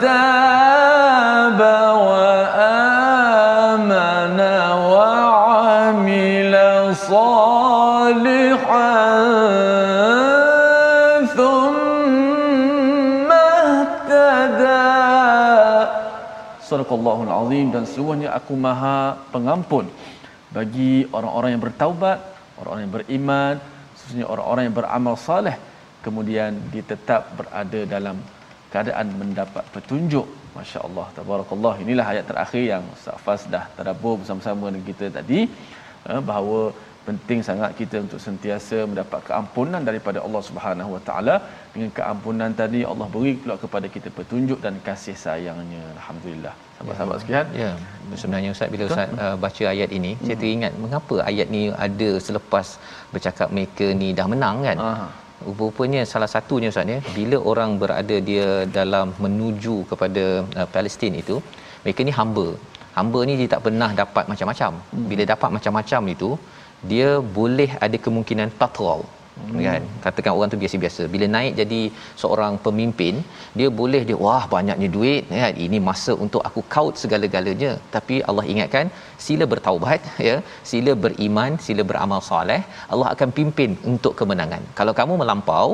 [0.00, 1.60] تاب
[2.06, 3.20] وآمن
[4.94, 6.54] وعمل
[6.94, 8.94] صالحا
[11.36, 14.92] ثم اهتدى
[16.62, 19.90] صدق الله العظيم dan sesungguhnya aku maha pengampun
[20.56, 22.18] bagi orang-orang yang bertaubat,
[22.60, 23.54] orang-orang yang beriman,
[23.92, 25.56] khususnya orang-orang yang beramal saleh
[26.04, 28.16] kemudian dia tetap berada dalam
[28.74, 30.26] keadaan mendapat petunjuk.
[30.52, 31.74] Masya-Allah, tabarakallah.
[31.84, 35.48] Inilah ayat terakhir yang Ustaz Fas dah tadabbur bersama-sama dengan kita tadi
[36.10, 36.76] eh, bahawa
[37.08, 41.34] penting sangat kita untuk sentiasa mendapat keampunan daripada Allah Subhanahu Wa Taala
[41.72, 47.22] dengan keampunan tadi Allah beri pula kepada kita petunjuk dan kasih sayangnya alhamdulillah sahabat-sahabat ya.
[47.22, 47.70] sekalian ya
[48.20, 50.24] sebenarnya ustaz bila ustaz uh, baca ayat ini hmm.
[50.26, 52.68] saya teringat mengapa ayat ni ada selepas
[53.14, 55.08] bercakap mereka ni dah menang kan Aha.
[55.60, 58.46] Rupanya salah satunya Ustaz ya, bila orang berada dia
[58.78, 60.24] dalam menuju kepada
[60.58, 61.36] uh, Palestin itu,
[61.84, 62.46] mereka ni hamba.
[62.96, 64.72] Hamba ni dia tak pernah dapat macam-macam.
[64.92, 65.06] Hmm.
[65.10, 66.30] Bila dapat macam-macam itu,
[66.90, 69.00] dia boleh ada kemungkinan tatrau
[69.38, 69.60] hmm.
[69.66, 69.82] kan?
[70.04, 71.02] Katakan orang tu biasa-biasa.
[71.14, 71.80] Bila naik jadi
[72.22, 73.14] seorang pemimpin
[73.58, 75.54] dia boleh dia wah banyaknya duit kan?
[75.66, 77.72] Ini masa untuk aku kaut segala-galanya.
[77.96, 78.88] Tapi Allah ingatkan
[79.26, 80.36] sila bertaubat ya
[80.72, 82.60] sila beriman sila beramal soleh
[82.92, 84.64] Allah akan pimpin untuk kemenangan.
[84.80, 85.68] Kalau kamu melampau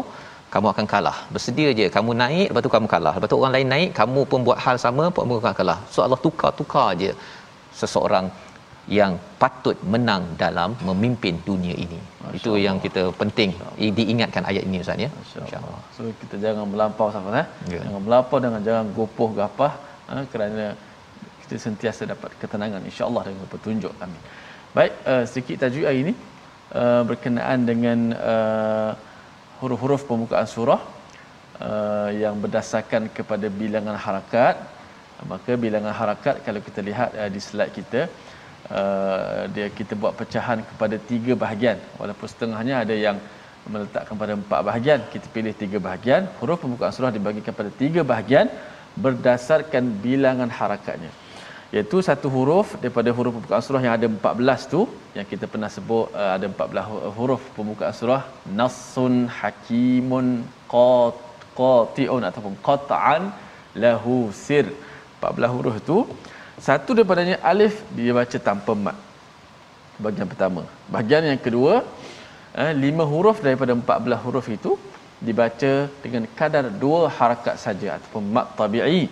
[0.55, 1.17] kamu akan kalah.
[1.35, 1.87] Bersedia je.
[1.97, 3.13] Kamu naik lepas tu kamu kalah.
[3.17, 5.79] Lepas tu orang lain naik kamu pun buat hal sama kamu akan kalah.
[5.95, 7.11] So Allah tukar-tukar je
[7.81, 8.27] seseorang
[8.89, 12.01] yang patut menang dalam memimpin dunia ini.
[12.01, 12.65] Masya Itu Allah.
[12.67, 13.51] yang kita penting
[13.99, 15.11] diingatkan ayat ini Ustaz ya.
[15.45, 15.81] Insya-Allah.
[15.97, 17.47] So kita jangan melampau sama eh.
[17.75, 17.81] Ya.
[17.85, 19.73] Jangan melampau dengan jangan gopoh gapah
[20.13, 20.65] eh, kerana
[21.45, 24.21] kita sentiasa dapat ketenangan insya-Allah dengan petunjuk kami.
[24.77, 26.13] Baik, uh, sedikit tajuk hari ini
[26.81, 27.99] uh, berkenaan dengan
[28.33, 28.93] uh,
[29.61, 30.81] huruf-huruf pembukaan surah
[31.61, 34.57] uh, yang berdasarkan kepada bilangan harakat.
[35.27, 38.01] Maka bilangan harakat kalau kita lihat uh, di slide kita
[38.79, 41.79] uh, dia kita buat pecahan kepada tiga bahagian.
[42.01, 43.19] Walaupun setengahnya ada yang
[43.73, 46.23] meletakkan pada empat bahagian kita pilih tiga bahagian.
[46.41, 48.49] Huruf pembukaan surah dibagikan pada tiga bahagian
[49.05, 51.13] berdasarkan bilangan harakatnya.
[51.75, 54.81] Iaitu satu huruf daripada huruf pembukaan surah yang ada 14 tu
[55.17, 58.23] yang kita pernah sebut uh, ada 14 huruf pembukaan surah.
[58.61, 60.29] Nassun hakimun
[60.73, 61.17] qat
[61.61, 63.23] qatiun ataupun qat'an
[63.85, 64.17] lahu
[64.47, 64.67] sir.
[65.21, 65.99] 14 huruf tu
[66.67, 68.97] satu daripadanya alif dia baca tanpa mat.
[70.03, 70.63] Bahagian pertama.
[70.93, 71.75] Bahagian yang kedua
[72.55, 74.73] eh, lima huruf daripada 14 huruf itu
[75.27, 79.07] dibaca dengan kadar dua harakat saja ataupun mat tabi'i.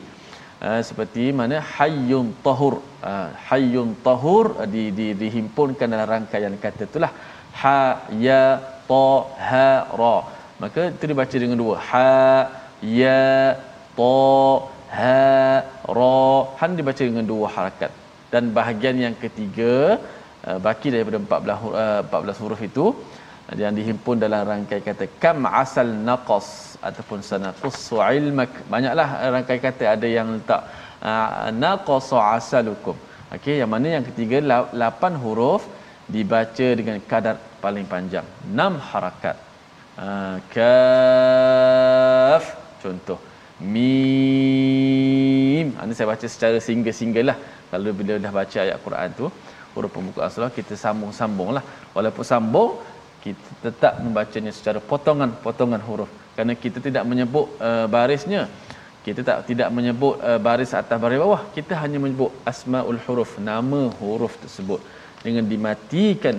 [0.57, 2.75] Uh, seperti mana hayyun tahur.
[3.05, 7.13] Uh, hayyun tahur uh, di, di dihimpunkan dalam rangkaian kata itulah.
[7.61, 8.45] Ha ya
[8.89, 9.09] ta
[9.49, 9.69] ha
[10.01, 10.17] ra.
[10.63, 11.77] Maka itu dibaca dengan dua.
[11.91, 12.09] Ha
[12.81, 13.21] ya
[13.99, 14.17] ta
[14.95, 15.63] ha
[15.99, 16.17] ra
[16.59, 17.91] han dibaca dengan dua harakat.
[18.33, 19.75] Dan bahagian yang ketiga
[20.47, 22.87] uh, baki daripada 14 uh, 14 huruf itu
[23.63, 26.49] yang dihimpun dalam rangkai kata kam asal naqas
[26.89, 28.51] ataupun sanaqussu ilmak.
[28.75, 30.63] Banyaklah rangkai kata ada yang letak
[31.63, 32.97] naqasa asalukum.
[33.37, 34.37] Okey yang mana yang ketiga
[34.83, 35.63] lapan huruf
[36.15, 38.27] dibaca dengan kadar paling panjang.
[38.51, 39.37] Enam harakat.
[40.55, 42.45] Kaf
[42.83, 43.19] contoh
[43.61, 44.97] mim.
[45.73, 47.39] Ini saya baca secara single-single lah.
[47.71, 49.27] Kalau bila dah baca ayat Quran tu
[49.77, 51.61] huruf pembukaan surah kita sambung-sambung lah
[51.93, 52.71] walaupun sambung
[53.21, 56.11] kita tetap membacanya secara potongan-potongan huruf.
[56.35, 58.43] Kerana kita tidak menyebut uh, barisnya.
[59.07, 61.43] Kita tak tidak menyebut uh, baris atas baris bawah.
[61.57, 64.81] Kita hanya menyebut asmaul huruf nama huruf tersebut.
[65.25, 66.37] Dengan dimatikan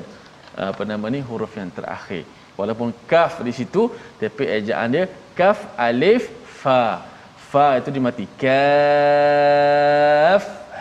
[0.60, 2.24] uh, apa nama ni huruf yang terakhir.
[2.60, 3.82] Walaupun kaf di situ
[4.22, 5.06] tapi ejaan dia
[5.40, 6.32] kaf alif
[6.68, 6.84] fa.
[7.52, 8.26] Fa itu dimati.
[8.42, 8.54] Kaf.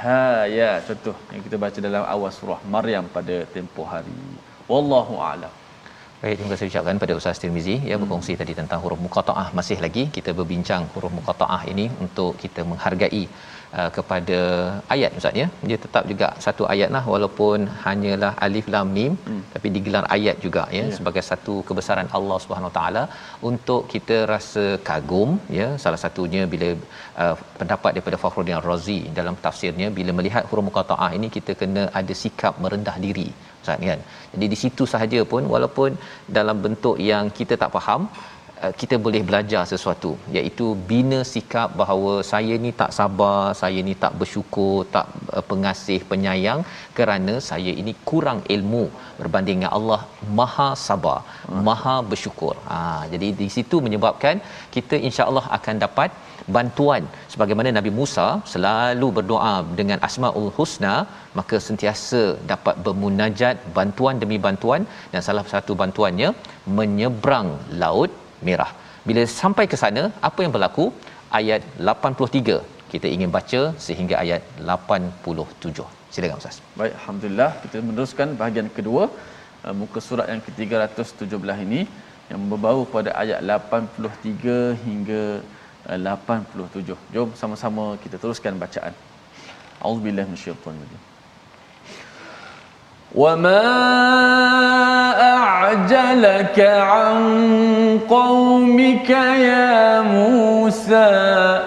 [0.02, 0.24] Ha
[0.58, 0.70] ya.
[0.88, 4.18] Contoh yang kita baca dalam awal surah maryam pada tempoh hari.
[4.72, 5.52] Wallahu a'lam.
[6.20, 7.74] Baik, terima kasih ucapkan pada Ustaz Tirmizi.
[7.90, 8.02] Ya hmm.
[8.02, 9.48] berkongsi tadi tentang huruf muqataah.
[9.58, 13.22] Masih lagi kita berbincang huruf muqataah ini untuk kita menghargai
[13.78, 14.38] uh, kepada
[14.94, 15.46] ayat Ustaz ya.
[15.68, 19.42] Dia tetap juga satu ayat lah walaupun hanyalah alif lam mim hmm.
[19.54, 20.94] tapi digelar ayat juga ya yeah.
[20.98, 23.04] sebagai satu kebesaran Allah Subhanahu taala
[23.50, 25.68] untuk kita rasa kagum ya.
[25.84, 26.70] Salah satunya bila
[27.24, 32.16] uh, pendapat daripada Fakhruddin Razi dalam tafsirnya bila melihat huruf muqataah ini kita kena ada
[32.22, 33.28] sikap merendah diri
[33.64, 34.00] Ustaz kan.
[34.32, 35.92] Jadi di situ sahaja pun walaupun
[36.38, 38.02] dalam bentuk yang kita tak faham
[38.80, 44.12] kita boleh belajar sesuatu iaitu bina sikap bahawa saya ni tak sabar, saya ni tak
[44.20, 46.60] bersyukur, tak uh, pengasih, penyayang
[46.98, 48.84] kerana saya ini kurang ilmu
[49.20, 50.00] berbanding dengan Allah
[50.38, 51.60] Maha Sabar, hmm.
[51.68, 52.54] Maha Bersyukur.
[52.70, 52.78] Ha
[53.12, 54.36] jadi di situ menyebabkan
[54.76, 56.10] kita insya-Allah akan dapat
[56.56, 60.94] bantuan sebagaimana Nabi Musa selalu berdoa dengan asmaul husna
[61.38, 66.30] maka sentiasa dapat bermunajat bantuan demi bantuan dan salah satu bantuannya
[66.78, 67.50] menyeberang
[67.82, 68.12] laut
[68.48, 68.70] merah
[69.08, 70.86] bila sampai ke sana apa yang berlaku
[71.40, 72.58] ayat 83
[72.92, 74.42] kita ingin baca sehingga ayat
[74.74, 79.04] 87 silakan ustaz baik alhamdulillah kita meneruskan bahagian kedua
[79.66, 81.80] uh, muka surat yang ke-317 ini
[82.30, 85.22] yang berbau pada ayat 83 hingga
[85.86, 86.96] 87.
[87.14, 88.94] Jom sama-sama kita teruskan bacaan.
[89.86, 91.02] Auzubillahi minasyaitonir rajim.
[93.16, 93.62] وما
[95.34, 97.18] أعجلك عن
[98.10, 101.60] قومك يا موسى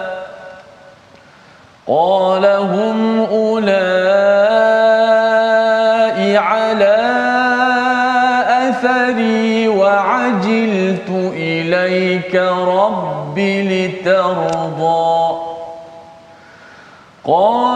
[1.88, 4.60] قال هم أولئك
[6.36, 6.96] على
[8.68, 15.10] أثري وعجلت إليك رب لترضى
[17.24, 17.69] قال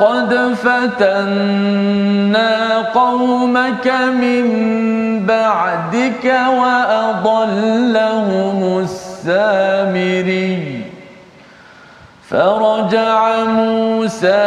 [0.00, 2.52] قد فتنا
[2.94, 3.86] قومك
[4.20, 4.46] من
[5.26, 6.26] بعدك
[6.60, 10.58] وأضلهم السامري.
[12.28, 14.44] فرجع موسى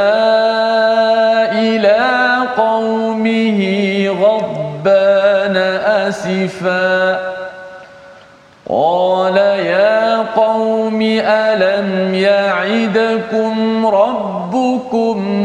[1.52, 2.02] إلى
[2.58, 3.60] قومه
[4.22, 5.56] غضبان
[6.08, 7.20] أسفا.
[8.70, 14.27] قال يا قوم ألم يعدكم ربكم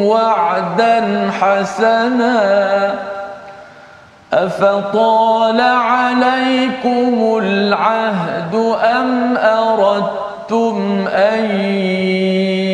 [0.03, 2.95] وعدا حسنا
[4.33, 8.55] أفطال عليكم العهد
[9.01, 11.45] أم أردتم أن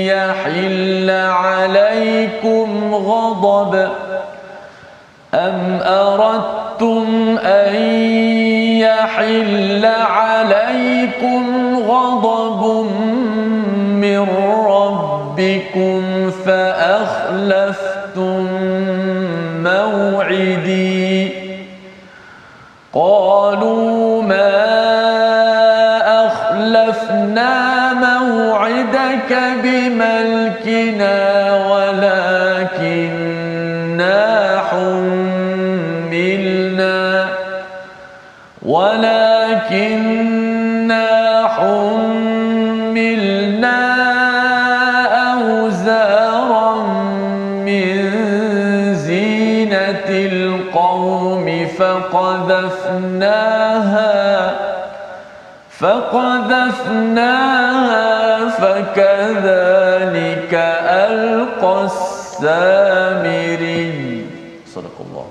[0.07, 3.89] يحل عليكم غضب
[5.35, 7.75] أم أردتم أن
[8.81, 11.45] يحل عليكم
[11.89, 12.87] غضب
[13.91, 14.29] من
[14.67, 17.79] ربكم ربكم فأخلفتم
[19.63, 21.49] موعدي.
[22.93, 24.69] قالوا ما
[26.27, 31.17] أخلفنا موعدك بملكنا
[31.71, 33.09] ولكننا
[34.71, 35.79] حملنا
[38.63, 40.29] ولكننا
[41.49, 41.88] حملنا
[56.08, 57.40] فقذفناها
[58.62, 60.54] فكذلك
[61.08, 63.88] ألقى السامري
[64.76, 65.28] صدق الله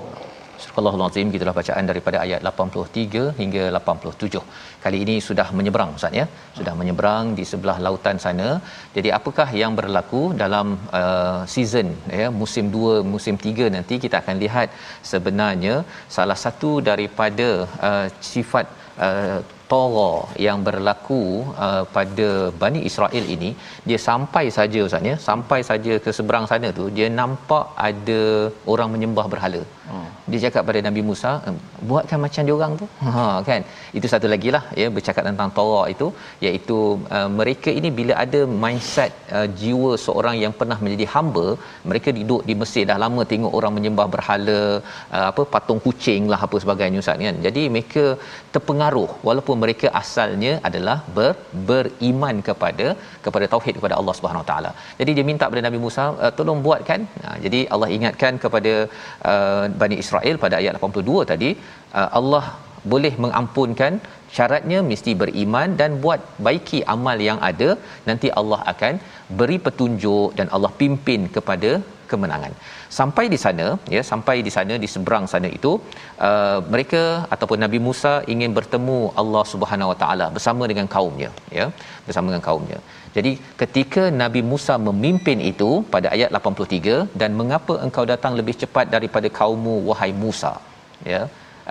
[0.79, 4.41] Allahul Azim gitulah bacaan daripada ayat 83 hingga 87.
[4.83, 6.25] Kali ini sudah menyeberang Ustaz ya.
[6.57, 8.47] Sudah menyeberang di sebelah lautan sana.
[8.95, 10.67] Jadi apakah yang berlaku dalam
[11.01, 11.87] uh, season
[12.21, 14.67] ya musim 2 musim 3 nanti kita akan lihat
[15.11, 15.75] sebenarnya
[16.17, 17.49] salah satu daripada
[17.89, 18.65] uh, sifat
[19.07, 19.39] uh,
[19.72, 20.12] Tara
[20.46, 21.22] yang berlaku
[21.66, 22.28] uh, pada
[22.62, 23.50] Bani Israel ini
[23.88, 28.20] dia sampai saja ustaz ya sampai saja ke seberang sana tu dia nampak ada
[28.74, 29.62] orang menyembah berhala.
[29.90, 30.08] Hmm.
[30.30, 31.30] Dia cakap pada Nabi Musa
[31.90, 32.86] buatkan macam dia orang tu.
[33.16, 33.62] Ha kan.
[33.98, 36.08] Itu satu lagi lah ya bercakap tentang Tara itu
[36.46, 36.78] iaitu
[37.18, 41.46] uh, mereka ini bila ada mindset uh, jiwa seorang yang pernah menjadi hamba
[41.92, 44.60] mereka duduk di Mesir dah lama tengok orang menyembah berhala
[45.16, 47.38] uh, apa patung kucing lah apa sebagainya ustaz kan.
[47.48, 48.04] Jadi mereka
[48.56, 51.32] terpengaruh walaupun mereka asalnya adalah ber,
[51.68, 52.86] beriman kepada
[53.24, 54.70] kepada tauhid kepada Allah Subhanahu Taala.
[55.00, 57.02] Jadi dia minta kepada Nabi Musa uh, tolong buatkan.
[57.24, 58.74] Nah, jadi Allah ingatkan kepada
[59.32, 61.50] uh, Bani Israel pada ayat 82 tadi
[62.00, 62.44] uh, Allah
[62.92, 63.92] boleh mengampunkan
[64.36, 67.70] syaratnya mesti beriman dan buat baiki amal yang ada
[68.08, 68.94] nanti Allah akan
[69.40, 71.70] beri petunjuk dan Allah pimpin kepada
[72.12, 72.52] kemenangan.
[72.98, 75.72] Sampai di sana ya sampai di sana di seberang sana itu
[76.28, 77.02] uh, mereka
[77.34, 81.66] ataupun Nabi Musa ingin bertemu Allah Subhanahu Wa Taala bersama dengan kaumnya ya
[82.06, 82.80] bersama dengan kaumnya.
[83.16, 88.86] Jadi ketika Nabi Musa memimpin itu pada ayat 83 dan mengapa engkau datang lebih cepat
[88.96, 90.52] daripada kaummu wahai Musa
[91.12, 91.20] ya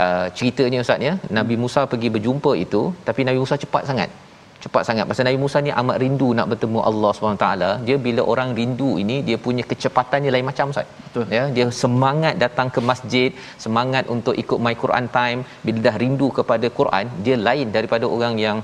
[0.03, 4.09] uh, ceritanya ustaz ya Nabi Musa pergi berjumpa itu tapi Nabi Musa cepat sangat
[4.67, 5.05] cepat sangat.
[5.09, 7.47] Pasal Nabi Musa ni amat rindu nak bertemu Allah SWT
[7.87, 10.87] dia bila orang rindu ini dia punya kecepatannya lain macam Ustaz.
[11.05, 11.25] Betul.
[11.37, 13.31] Ya dia semangat datang ke masjid
[13.65, 15.41] semangat untuk ikut my Quran time.
[15.65, 18.59] Bila dah rindu kepada Quran dia lain daripada orang yang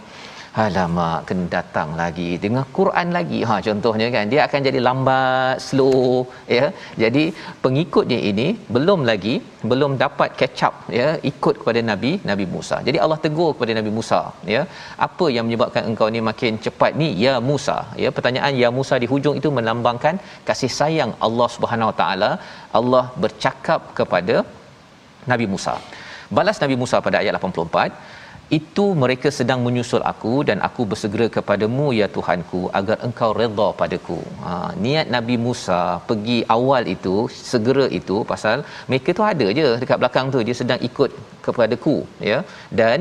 [0.61, 3.39] Alamak, kena datang lagi dengan Quran lagi.
[3.49, 6.65] Ha contohnya kan, dia akan jadi lambat, slow ya.
[7.03, 7.23] Jadi
[7.63, 9.35] pengikutnya ini belum lagi
[9.71, 12.77] belum dapat catch up ya ikut kepada Nabi Nabi Musa.
[12.87, 14.21] Jadi Allah tegur kepada Nabi Musa
[14.53, 14.61] ya.
[15.07, 17.77] Apa yang menyebabkan engkau ni makin cepat ni ya Musa?
[18.03, 20.17] Ya pertanyaan ya Musa di hujung itu melambangkan
[20.49, 22.31] kasih sayang Allah Subhanahu Wa Taala.
[22.79, 24.37] Allah bercakap kepada
[25.33, 25.75] Nabi Musa.
[26.37, 28.22] Balas Nabi Musa pada ayat 84
[28.57, 34.19] itu mereka sedang menyusul aku dan aku bersegera kepadamu ya Tuhanku agar engkau redha padaku.
[34.45, 34.51] Ha,
[34.85, 37.15] niat Nabi Musa pergi awal itu
[37.51, 38.57] segera itu pasal
[38.91, 41.11] mereka tu ada je dekat belakang tu dia sedang ikut
[41.45, 41.97] kepadaku
[42.31, 42.39] ya
[42.81, 42.99] dan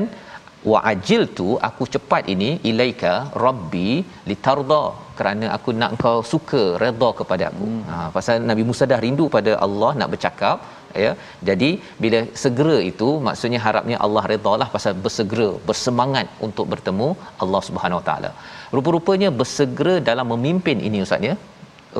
[0.71, 3.13] wa ajil tu aku cepat ini ilaika
[3.45, 3.89] rabbi
[4.29, 4.83] litarda
[5.17, 7.65] kerana aku nak engkau suka redha kepada aku.
[7.71, 7.81] Hmm.
[7.89, 10.57] Ha pasal Nabi Musa dah rindu pada Allah nak bercakap
[11.05, 11.11] ya.
[11.49, 11.69] Jadi
[12.03, 17.09] bila segera itu maksudnya harapnya Allah redalah pasal bersegera bersemangat untuk bertemu
[17.45, 18.31] Allah Subhanahu Wa Taala.
[18.75, 21.35] Rupa-rupanya bersegera dalam memimpin ini ustaz ya.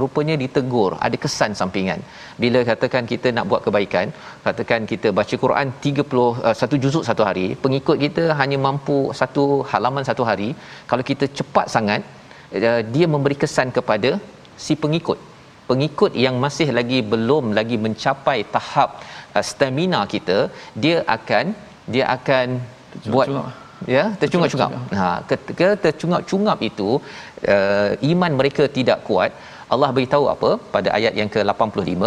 [0.01, 1.99] Rupanya ditegur ada kesan sampingan.
[2.43, 4.08] Bila katakan kita nak buat kebaikan
[4.45, 9.45] katakan kita baca Quran 30 uh, satu juzuk satu hari pengikut kita hanya mampu satu
[9.73, 10.49] halaman satu hari
[10.91, 12.01] kalau kita cepat sangat
[12.63, 14.12] uh, dia memberi kesan kepada
[14.65, 15.19] si pengikut
[15.69, 18.89] pengikut yang masih lagi belum lagi mencapai tahap
[19.36, 20.39] uh, stamina kita
[20.86, 21.45] dia akan
[21.93, 22.48] dia akan
[22.94, 23.27] Tercungap buat
[23.96, 24.71] ya tercungap-cungap.
[25.00, 26.90] Ha ketika tercungap-cungap itu
[27.56, 29.33] uh, iman mereka tidak kuat.
[29.73, 30.50] Allah beritahu apa?
[30.73, 32.02] Pada ayat yang ke-85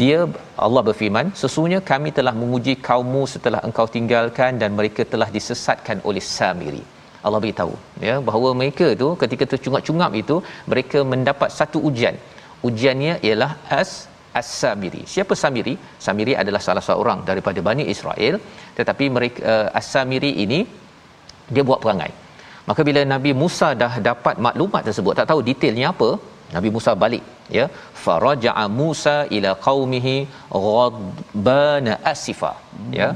[0.00, 0.18] dia
[0.64, 6.22] Allah berfirman sesungguhnya kami telah menguji kaummu setelah engkau tinggalkan dan mereka telah disesatkan oleh
[6.36, 6.82] Samiri
[7.26, 7.74] Allah beritahu
[8.08, 10.36] ya bahawa mereka tu ketika tercungap-cungap itu
[10.72, 12.18] mereka mendapat satu ujian
[12.68, 13.90] ujiannya ialah as
[14.40, 15.02] As-Samiri.
[15.12, 15.74] Siapa Samiri?
[16.06, 18.34] Samiri adalah salah seorang daripada Bani Israel
[18.78, 20.60] tetapi mereka uh, As-Samiri ini
[21.54, 22.12] dia buat perangai.
[22.68, 26.10] Maka bila Nabi Musa dah dapat maklumat tersebut tak tahu detailnya apa,
[26.56, 27.24] Nabi Musa balik
[27.58, 27.64] ya.
[28.04, 30.16] Faraja'a Musa ila qaumihi
[30.66, 32.52] ghadbana asifa
[33.00, 33.10] ya.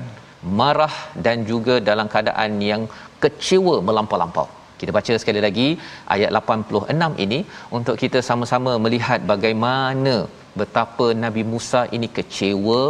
[0.60, 2.84] Marah dan juga dalam keadaan yang
[3.22, 4.48] kecewa melampau-lampau
[4.82, 5.68] Kita baca sekali lagi
[6.14, 7.40] ayat 86 ini
[7.78, 10.14] untuk kita sama-sama melihat bagaimana
[10.60, 12.80] betapa Nabi Musa ini kecewa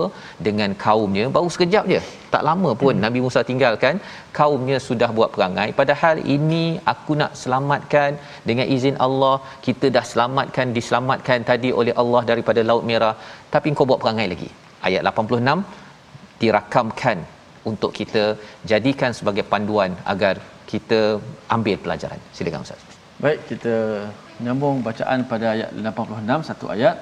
[0.47, 1.25] dengan kaumnya.
[1.37, 2.01] Baru sekejap je
[2.35, 3.05] tak lama pun hmm.
[3.05, 3.95] Nabi Musa tinggalkan
[4.39, 5.69] kaumnya sudah buat perangai.
[5.81, 8.11] Padahal ini aku nak selamatkan
[8.49, 9.37] dengan izin Allah.
[9.67, 13.15] Kita dah selamatkan diselamatkan tadi oleh Allah daripada laut merah.
[13.55, 14.51] Tapi kau buat perangai lagi.
[14.89, 15.63] Ayat 86
[16.43, 17.19] dirakamkan
[17.71, 18.25] untuk kita
[18.71, 20.35] jadikan sebagai panduan agar
[20.72, 21.00] kita
[21.56, 23.76] ambil pelajaran silakan ustaz baik kita
[24.46, 26.96] nyambung bacaan pada ayat 86 satu ayat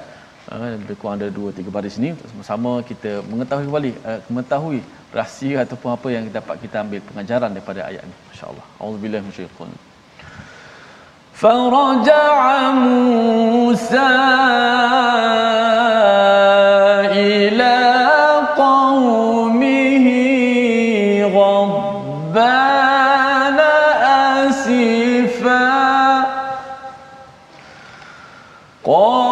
[0.51, 4.80] uh, lebih kurang ada 2 3 baris ini untuk sama-sama kita mengetahui kembali uh, mengetahui
[5.19, 9.82] rahsia ataupun apa yang dapat kita ambil pengajaran daripada ayat ini insyaallah auzubillahi minasyaitanir
[11.36, 14.11] فرجع موسى
[17.11, 17.68] إلى
[25.30, 26.26] آسفا
[28.84, 29.28] قال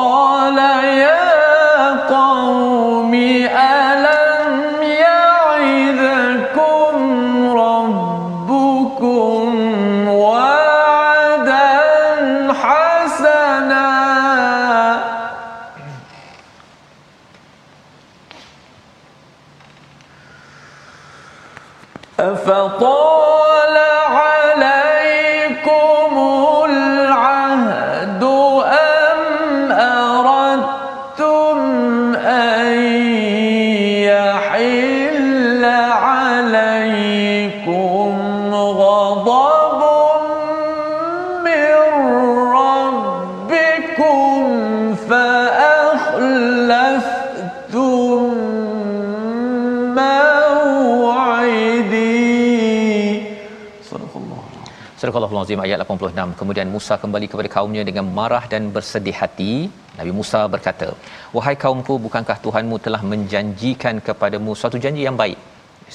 [55.09, 56.33] Surah Al-Azim ayat 86.
[56.39, 59.53] Kemudian Musa kembali kepada kaumnya dengan marah dan bersedih hati.
[59.99, 60.89] Nabi Musa berkata,
[61.37, 65.39] "Wahai kaumku, bukankah Tuhanmu telah menjanjikan kepadamu suatu janji yang baik?"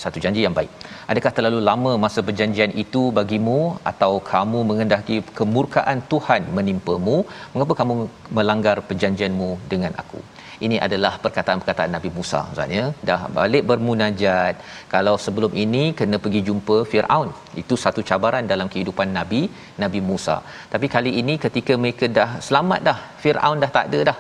[0.04, 0.72] Satu janji yang baik.
[1.12, 3.60] Adakah terlalu lama masa perjanjian itu bagimu
[3.92, 7.18] atau kamu mengendaki kemurkaan Tuhan menimpamu?
[7.54, 7.96] Mengapa kamu
[8.38, 10.22] melanggar perjanjianmu dengan aku?
[10.66, 12.86] Ini adalah perkataan-perkataan Nabi Musa Ustaz ya.
[13.10, 14.56] Dah balik bermunajat.
[14.94, 17.32] Kalau sebelum ini kena pergi jumpa Firaun.
[17.62, 19.42] Itu satu cabaran dalam kehidupan Nabi
[19.84, 20.38] Nabi Musa.
[20.74, 24.20] Tapi kali ini ketika mereka dah selamat dah, Firaun dah tak ada dah.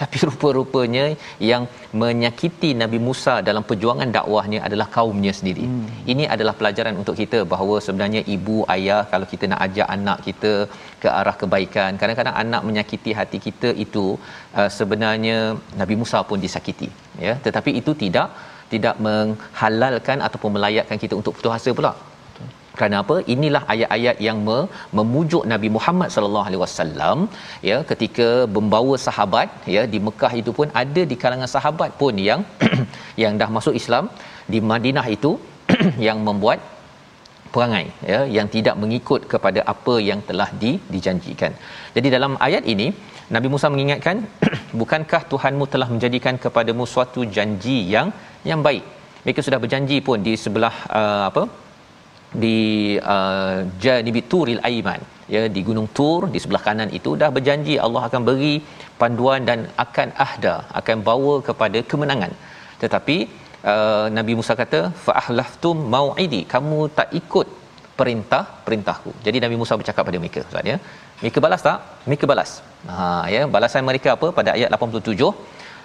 [0.00, 1.04] Tapi rupa-rupanya
[1.50, 1.64] yang
[2.02, 5.64] menyakiti Nabi Musa dalam perjuangan dakwahnya adalah kaumnya sendiri.
[5.70, 5.86] Hmm.
[6.12, 10.52] Ini adalah pelajaran untuk kita bahawa sebenarnya ibu ayah kalau kita nak ajak anak kita
[11.02, 14.06] ke arah kebaikan, kadang-kadang anak menyakiti hati kita itu
[14.58, 15.38] uh, sebenarnya
[15.80, 16.88] Nabi Musa pun disakiti,
[17.26, 17.34] ya.
[17.46, 18.28] Tetapi itu tidak
[18.74, 21.92] tidak menghalalkan ataupun melayakkan kita untuk putus asa pula
[22.78, 24.68] kerana apa inilah ayat-ayat yang me-
[24.98, 27.18] memujuk Nabi Muhammad sallallahu alaihi wasallam
[27.70, 32.42] ya ketika membawa sahabat ya di Mekah itu pun ada di kalangan sahabat pun yang
[33.22, 34.06] yang dah masuk Islam
[34.52, 35.32] di Madinah itu
[36.08, 36.60] yang membuat
[37.54, 41.52] perangai ya yang tidak mengikut kepada apa yang telah di, dijanjikan.
[41.96, 42.86] Jadi dalam ayat ini
[43.34, 44.16] Nabi Musa mengingatkan
[44.80, 48.08] bukankah Tuhanmu telah menjadikan kepadamu suatu janji yang
[48.50, 48.84] yang baik.
[49.24, 51.42] Mereka sudah berjanji pun di sebelah uh, apa
[52.42, 52.58] di
[53.14, 55.00] uh, Janibi Turil Aiman.
[55.34, 58.54] Ya di Gunung Tur di sebelah kanan itu dah berjanji Allah akan beri
[59.00, 62.32] panduan dan akan ahda akan bawa kepada kemenangan.
[62.82, 63.16] Tetapi
[63.72, 67.48] uh, Nabi Musa kata fa ahlaftum mau'idi kamu tak ikut
[67.98, 69.10] perintah perintahku.
[69.26, 70.76] Jadi Nabi Musa bercakap pada mereka ustaz ya.
[71.22, 71.78] Mereka balas tak?
[72.10, 72.52] Mereka balas.
[72.92, 74.28] Ha ya balasan mereka apa?
[74.38, 75.32] Pada ayat 87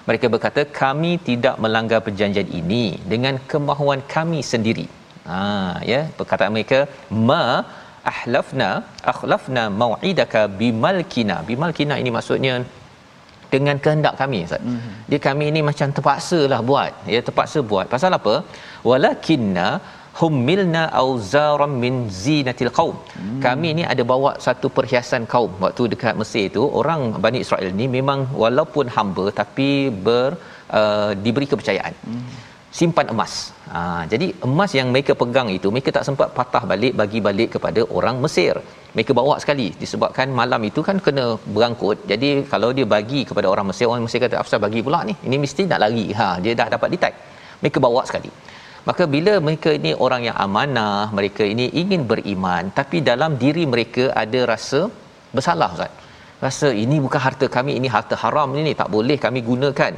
[0.09, 4.85] mereka berkata kami tidak melanggar perjanjian ini dengan kemahuan kami sendiri
[5.27, 5.43] Ha
[5.91, 6.79] ya perkataan mereka
[7.29, 7.43] ma
[8.11, 8.69] ahlafna
[9.11, 11.37] akhlafna mau'idaka bimalkina.
[11.49, 12.55] Bimalkina ini maksudnya
[13.53, 14.63] dengan kehendak kami Ustaz.
[14.71, 14.97] Mm-hmm.
[15.11, 16.93] Dia kami ini macam terpaksalah buat.
[17.13, 17.85] Ya terpaksa buat.
[17.93, 18.35] Pasal apa?
[18.89, 19.67] Walakinna
[20.19, 22.95] humilna auzaram min zinatil qaum.
[23.17, 23.39] Hmm.
[23.45, 27.87] Kami ni ada bawa satu perhiasan kaum waktu dekat Mesir itu orang Bani Israel ni
[27.97, 29.69] memang walaupun hamba tapi
[30.07, 30.29] ber
[30.79, 31.95] uh, diberi kepercayaan.
[32.07, 32.27] Hmm
[32.77, 33.33] simpan emas.
[33.73, 33.79] Ha,
[34.11, 38.17] jadi emas yang mereka pegang itu mereka tak sempat patah balik bagi balik kepada orang
[38.25, 38.53] Mesir.
[38.95, 41.97] Mereka bawa sekali disebabkan malam itu kan kena berangkut.
[42.11, 45.13] Jadi kalau dia bagi kepada orang Mesir, orang Mesir kata apa bagi pula ni?
[45.27, 46.07] Ini mesti nak lari.
[46.19, 47.17] Ha, dia dah dapat detect.
[47.61, 48.31] Mereka bawa sekali.
[48.89, 54.03] Maka bila mereka ini orang yang amanah, mereka ini ingin beriman, tapi dalam diri mereka
[54.23, 54.79] ada rasa
[55.35, 55.91] bersalah Ustaz.
[56.45, 59.93] Rasa ini bukan harta kami, ini harta haram ini tak boleh kami gunakan.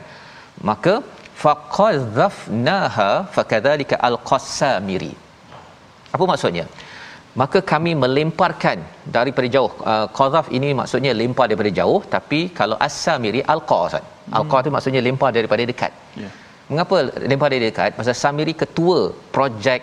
[0.69, 0.93] Maka
[1.43, 5.13] faqadhafnaha fakadhalika alqasamiri
[6.15, 6.65] apa maksudnya?
[7.41, 8.77] Maka kami melemparkan
[9.15, 9.71] daripada jauh.
[9.91, 14.05] Uh, qadhaf ini maksudnya lempar daripada jauh tapi kalau as-samiri alqa Ustaz.
[14.39, 14.65] Alqa hmm.
[14.65, 15.93] tu maksudnya lempar daripada dekat.
[16.23, 16.31] Ya.
[16.71, 16.97] mengapa
[17.31, 17.95] lempar dari dekat?
[17.99, 18.99] Pasal samiri ketua
[19.35, 19.81] projek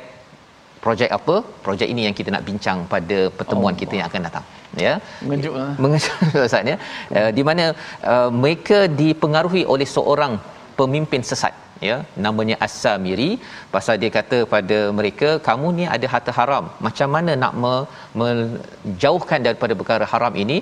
[0.85, 1.37] projek apa?
[1.65, 3.81] Projek ini yang kita nak bincang pada pertemuan Allah.
[3.83, 4.45] kita yang akan datang.
[4.85, 4.93] Ya?
[5.29, 5.73] Mengejut lah.
[5.83, 6.15] mengejut
[6.47, 6.77] Ustaz ya?
[7.19, 7.65] Uh, di mana
[8.13, 10.35] uh, mereka dipengaruhi oleh seorang
[10.81, 11.55] pemimpin sesat
[11.89, 11.97] ya.
[12.27, 13.31] Namanya As-Samiri.
[13.75, 16.67] Pasal dia kata pada mereka kamu ni ada harta haram.
[16.87, 17.75] Macam mana nak me,
[18.21, 20.59] menjauhkan daripada perkara haram ini?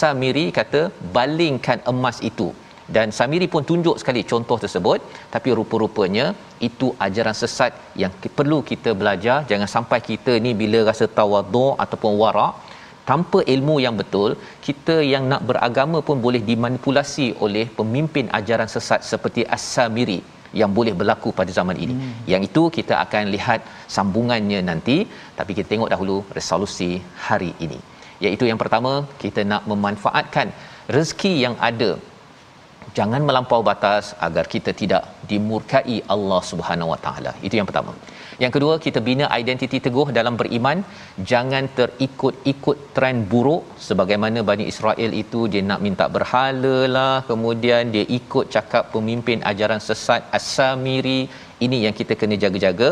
[0.00, 0.82] Samiri kata
[1.18, 2.48] balingkan emas itu.
[2.96, 5.00] Dan Samiri pun tunjuk sekali contoh tersebut.
[5.34, 6.26] Tapi rupa-rupanya
[6.68, 9.38] itu ajaran sesat yang perlu kita belajar.
[9.50, 12.54] Jangan sampai kita ni bila rasa tawaduk ataupun warak
[13.10, 14.30] tanpa ilmu yang betul
[14.66, 20.20] kita yang nak beragama pun boleh dimanipulasi oleh pemimpin ajaran sesat seperti As-Samiri
[20.60, 21.94] yang boleh berlaku pada zaman ini.
[21.96, 22.12] Hmm.
[22.32, 23.60] Yang itu kita akan lihat
[23.96, 24.96] sambungannya nanti
[25.38, 26.90] tapi kita tengok dahulu resolusi
[27.28, 27.80] hari ini.
[28.24, 28.92] Iaitu yang pertama
[29.24, 30.48] kita nak memanfaatkan
[30.96, 31.90] rezeki yang ada
[32.98, 37.32] jangan melampau batas agar kita tidak dimurkai Allah Subhanahu Wa Taala.
[37.46, 37.92] Itu yang pertama.
[38.42, 40.78] Yang kedua, kita bina identiti teguh dalam beriman,
[41.30, 48.04] jangan terikut-ikut trend buruk sebagaimana Bani Israel itu dia nak minta berhala lah, kemudian dia
[48.18, 51.20] ikut cakap pemimpin ajaran sesat As-Samiri.
[51.66, 52.90] Ini yang kita kena jaga-jaga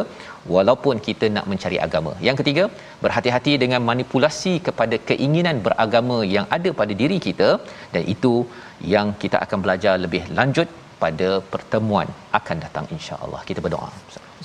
[0.54, 2.12] walaupun kita nak mencari agama.
[2.28, 2.64] Yang ketiga,
[3.04, 7.50] berhati-hati dengan manipulasi kepada keinginan beragama yang ada pada diri kita
[7.94, 8.34] dan itu
[8.94, 10.70] yang kita akan belajar lebih lanjut
[11.02, 12.08] pada pertemuan
[12.40, 13.42] akan datang insya-Allah.
[13.50, 13.90] Kita berdoa.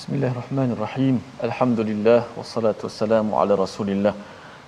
[0.02, 1.16] Bismillahirrahmanirrahim.
[1.47, 4.14] Alhamdulillah wassalatu wassalamu ala Rasulillah.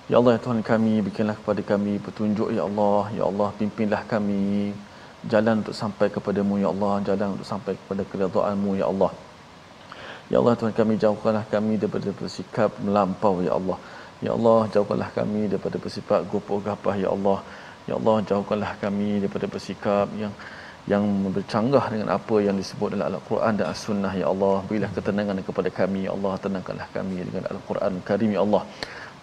[0.06, 3.10] Ya Allah ya Tuhan kami berikanlah kepada kami petunjuk ya Allah.
[3.18, 4.70] Ya Allah pimpinlah kami
[5.32, 9.10] jalan untuk sampai kepadamu ya Allah, jalan untuk sampai kepada keridhaan-Mu ya Allah.
[10.30, 13.78] Ya Allah Tuhan kami jauhkanlah kami daripada bersikap melampau ya Allah.
[14.22, 17.38] Ya Allah jauhkanlah kami daripada bersikap gopoh gapah ya Allah.
[17.90, 20.30] Ya Allah jauhkanlah kami daripada bersikap yang
[20.92, 21.04] yang
[21.36, 26.00] bercanggah dengan apa yang disebut dalam Al-Quran dan As-Sunnah ya Allah berilah ketenangan kepada kami
[26.06, 28.62] ya Allah tenangkanlah kami dengan Al-Quran Karim ya Allah.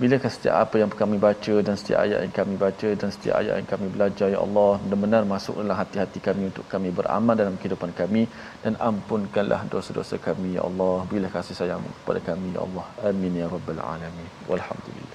[0.02, 3.54] Bila setiap apa yang kami baca dan setiap ayat yang kami baca dan setiap ayat
[3.62, 7.94] yang kami belajar ya Allah benar-benar masuk dalam hati-hati kami untuk kami beramal dalam kehidupan
[8.02, 8.26] kami
[8.66, 11.06] dan ampunkanlah dosa-dosa kami ya Allah.
[11.06, 12.86] Berilah kasih sayang kepada kami ya Allah.
[13.06, 14.30] Amin ya rabbal alamin.
[14.50, 15.11] Walhamdulillah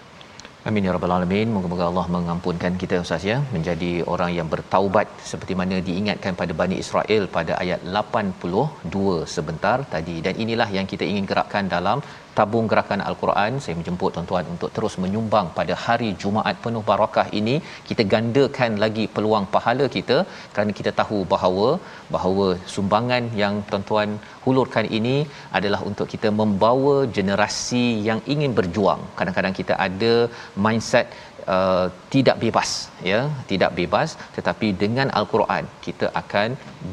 [0.68, 1.48] Amin ya rabbal alamin.
[1.54, 6.76] Moga-moga Allah mengampunkan kita Ustaz ya menjadi orang yang bertaubat seperti mana diingatkan pada Bani
[6.84, 12.00] Israel pada ayat 82 sebentar tadi dan inilah yang kita ingin gerakkan dalam
[12.38, 13.52] tabung gerakan al-Quran.
[13.64, 17.56] Saya menjemput tuan-tuan untuk terus menyumbang pada hari Jumaat penuh barakah ini.
[17.88, 20.18] Kita gandakan lagi peluang pahala kita
[20.54, 21.68] kerana kita tahu bahawa
[22.14, 24.10] bahawa sumbangan yang tuan-tuan
[24.44, 25.16] hulurkan ini
[25.58, 29.00] adalah untuk kita membawa generasi yang ingin berjuang.
[29.20, 30.14] Kadang-kadang kita ada
[30.66, 31.08] mindset
[31.54, 32.70] uh, tidak bebas
[33.10, 33.20] ya
[33.50, 34.10] tidak bebas.
[34.36, 36.48] Tetapi dengan al-Quran kita akan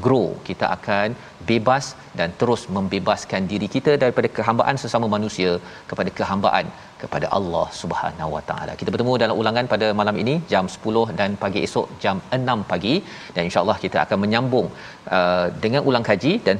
[0.06, 1.08] grow kita akan
[1.52, 1.86] bebas
[2.20, 5.52] dan terus membebaskan diri kita daripada kehambaan sesama manusia
[5.90, 6.68] kepada kehambaan
[7.04, 8.74] kepada Allah Subhanahu Wa Taala.
[8.80, 12.96] Kita bertemu dalam ulangan pada malam ini jam 10 dan pagi esok jam 6 pagi
[13.36, 14.68] dan insya-Allah kita akan menyambung
[15.18, 16.58] uh, dengan ulang kaji dan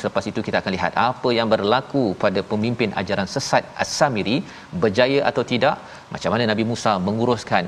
[0.00, 4.38] selepas itu kita akan lihat apa yang berlaku pada pemimpin ajaran sesat As-Samiri
[4.84, 5.76] berjaya atau tidak
[6.14, 7.66] macam mana Nabi Musa menguruskan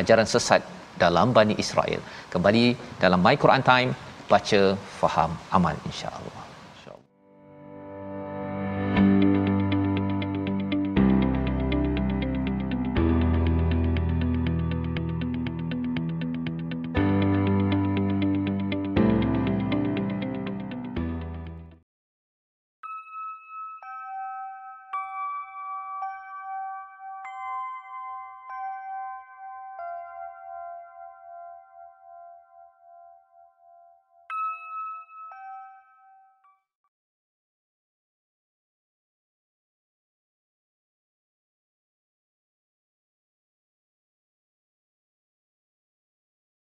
[0.00, 0.62] ajaran sesat
[1.04, 2.00] dalam Bani Israel.
[2.34, 2.64] Kembali
[3.04, 3.92] dalam My Quran Time
[4.32, 4.62] baca
[5.00, 6.41] faham amal insya-Allah.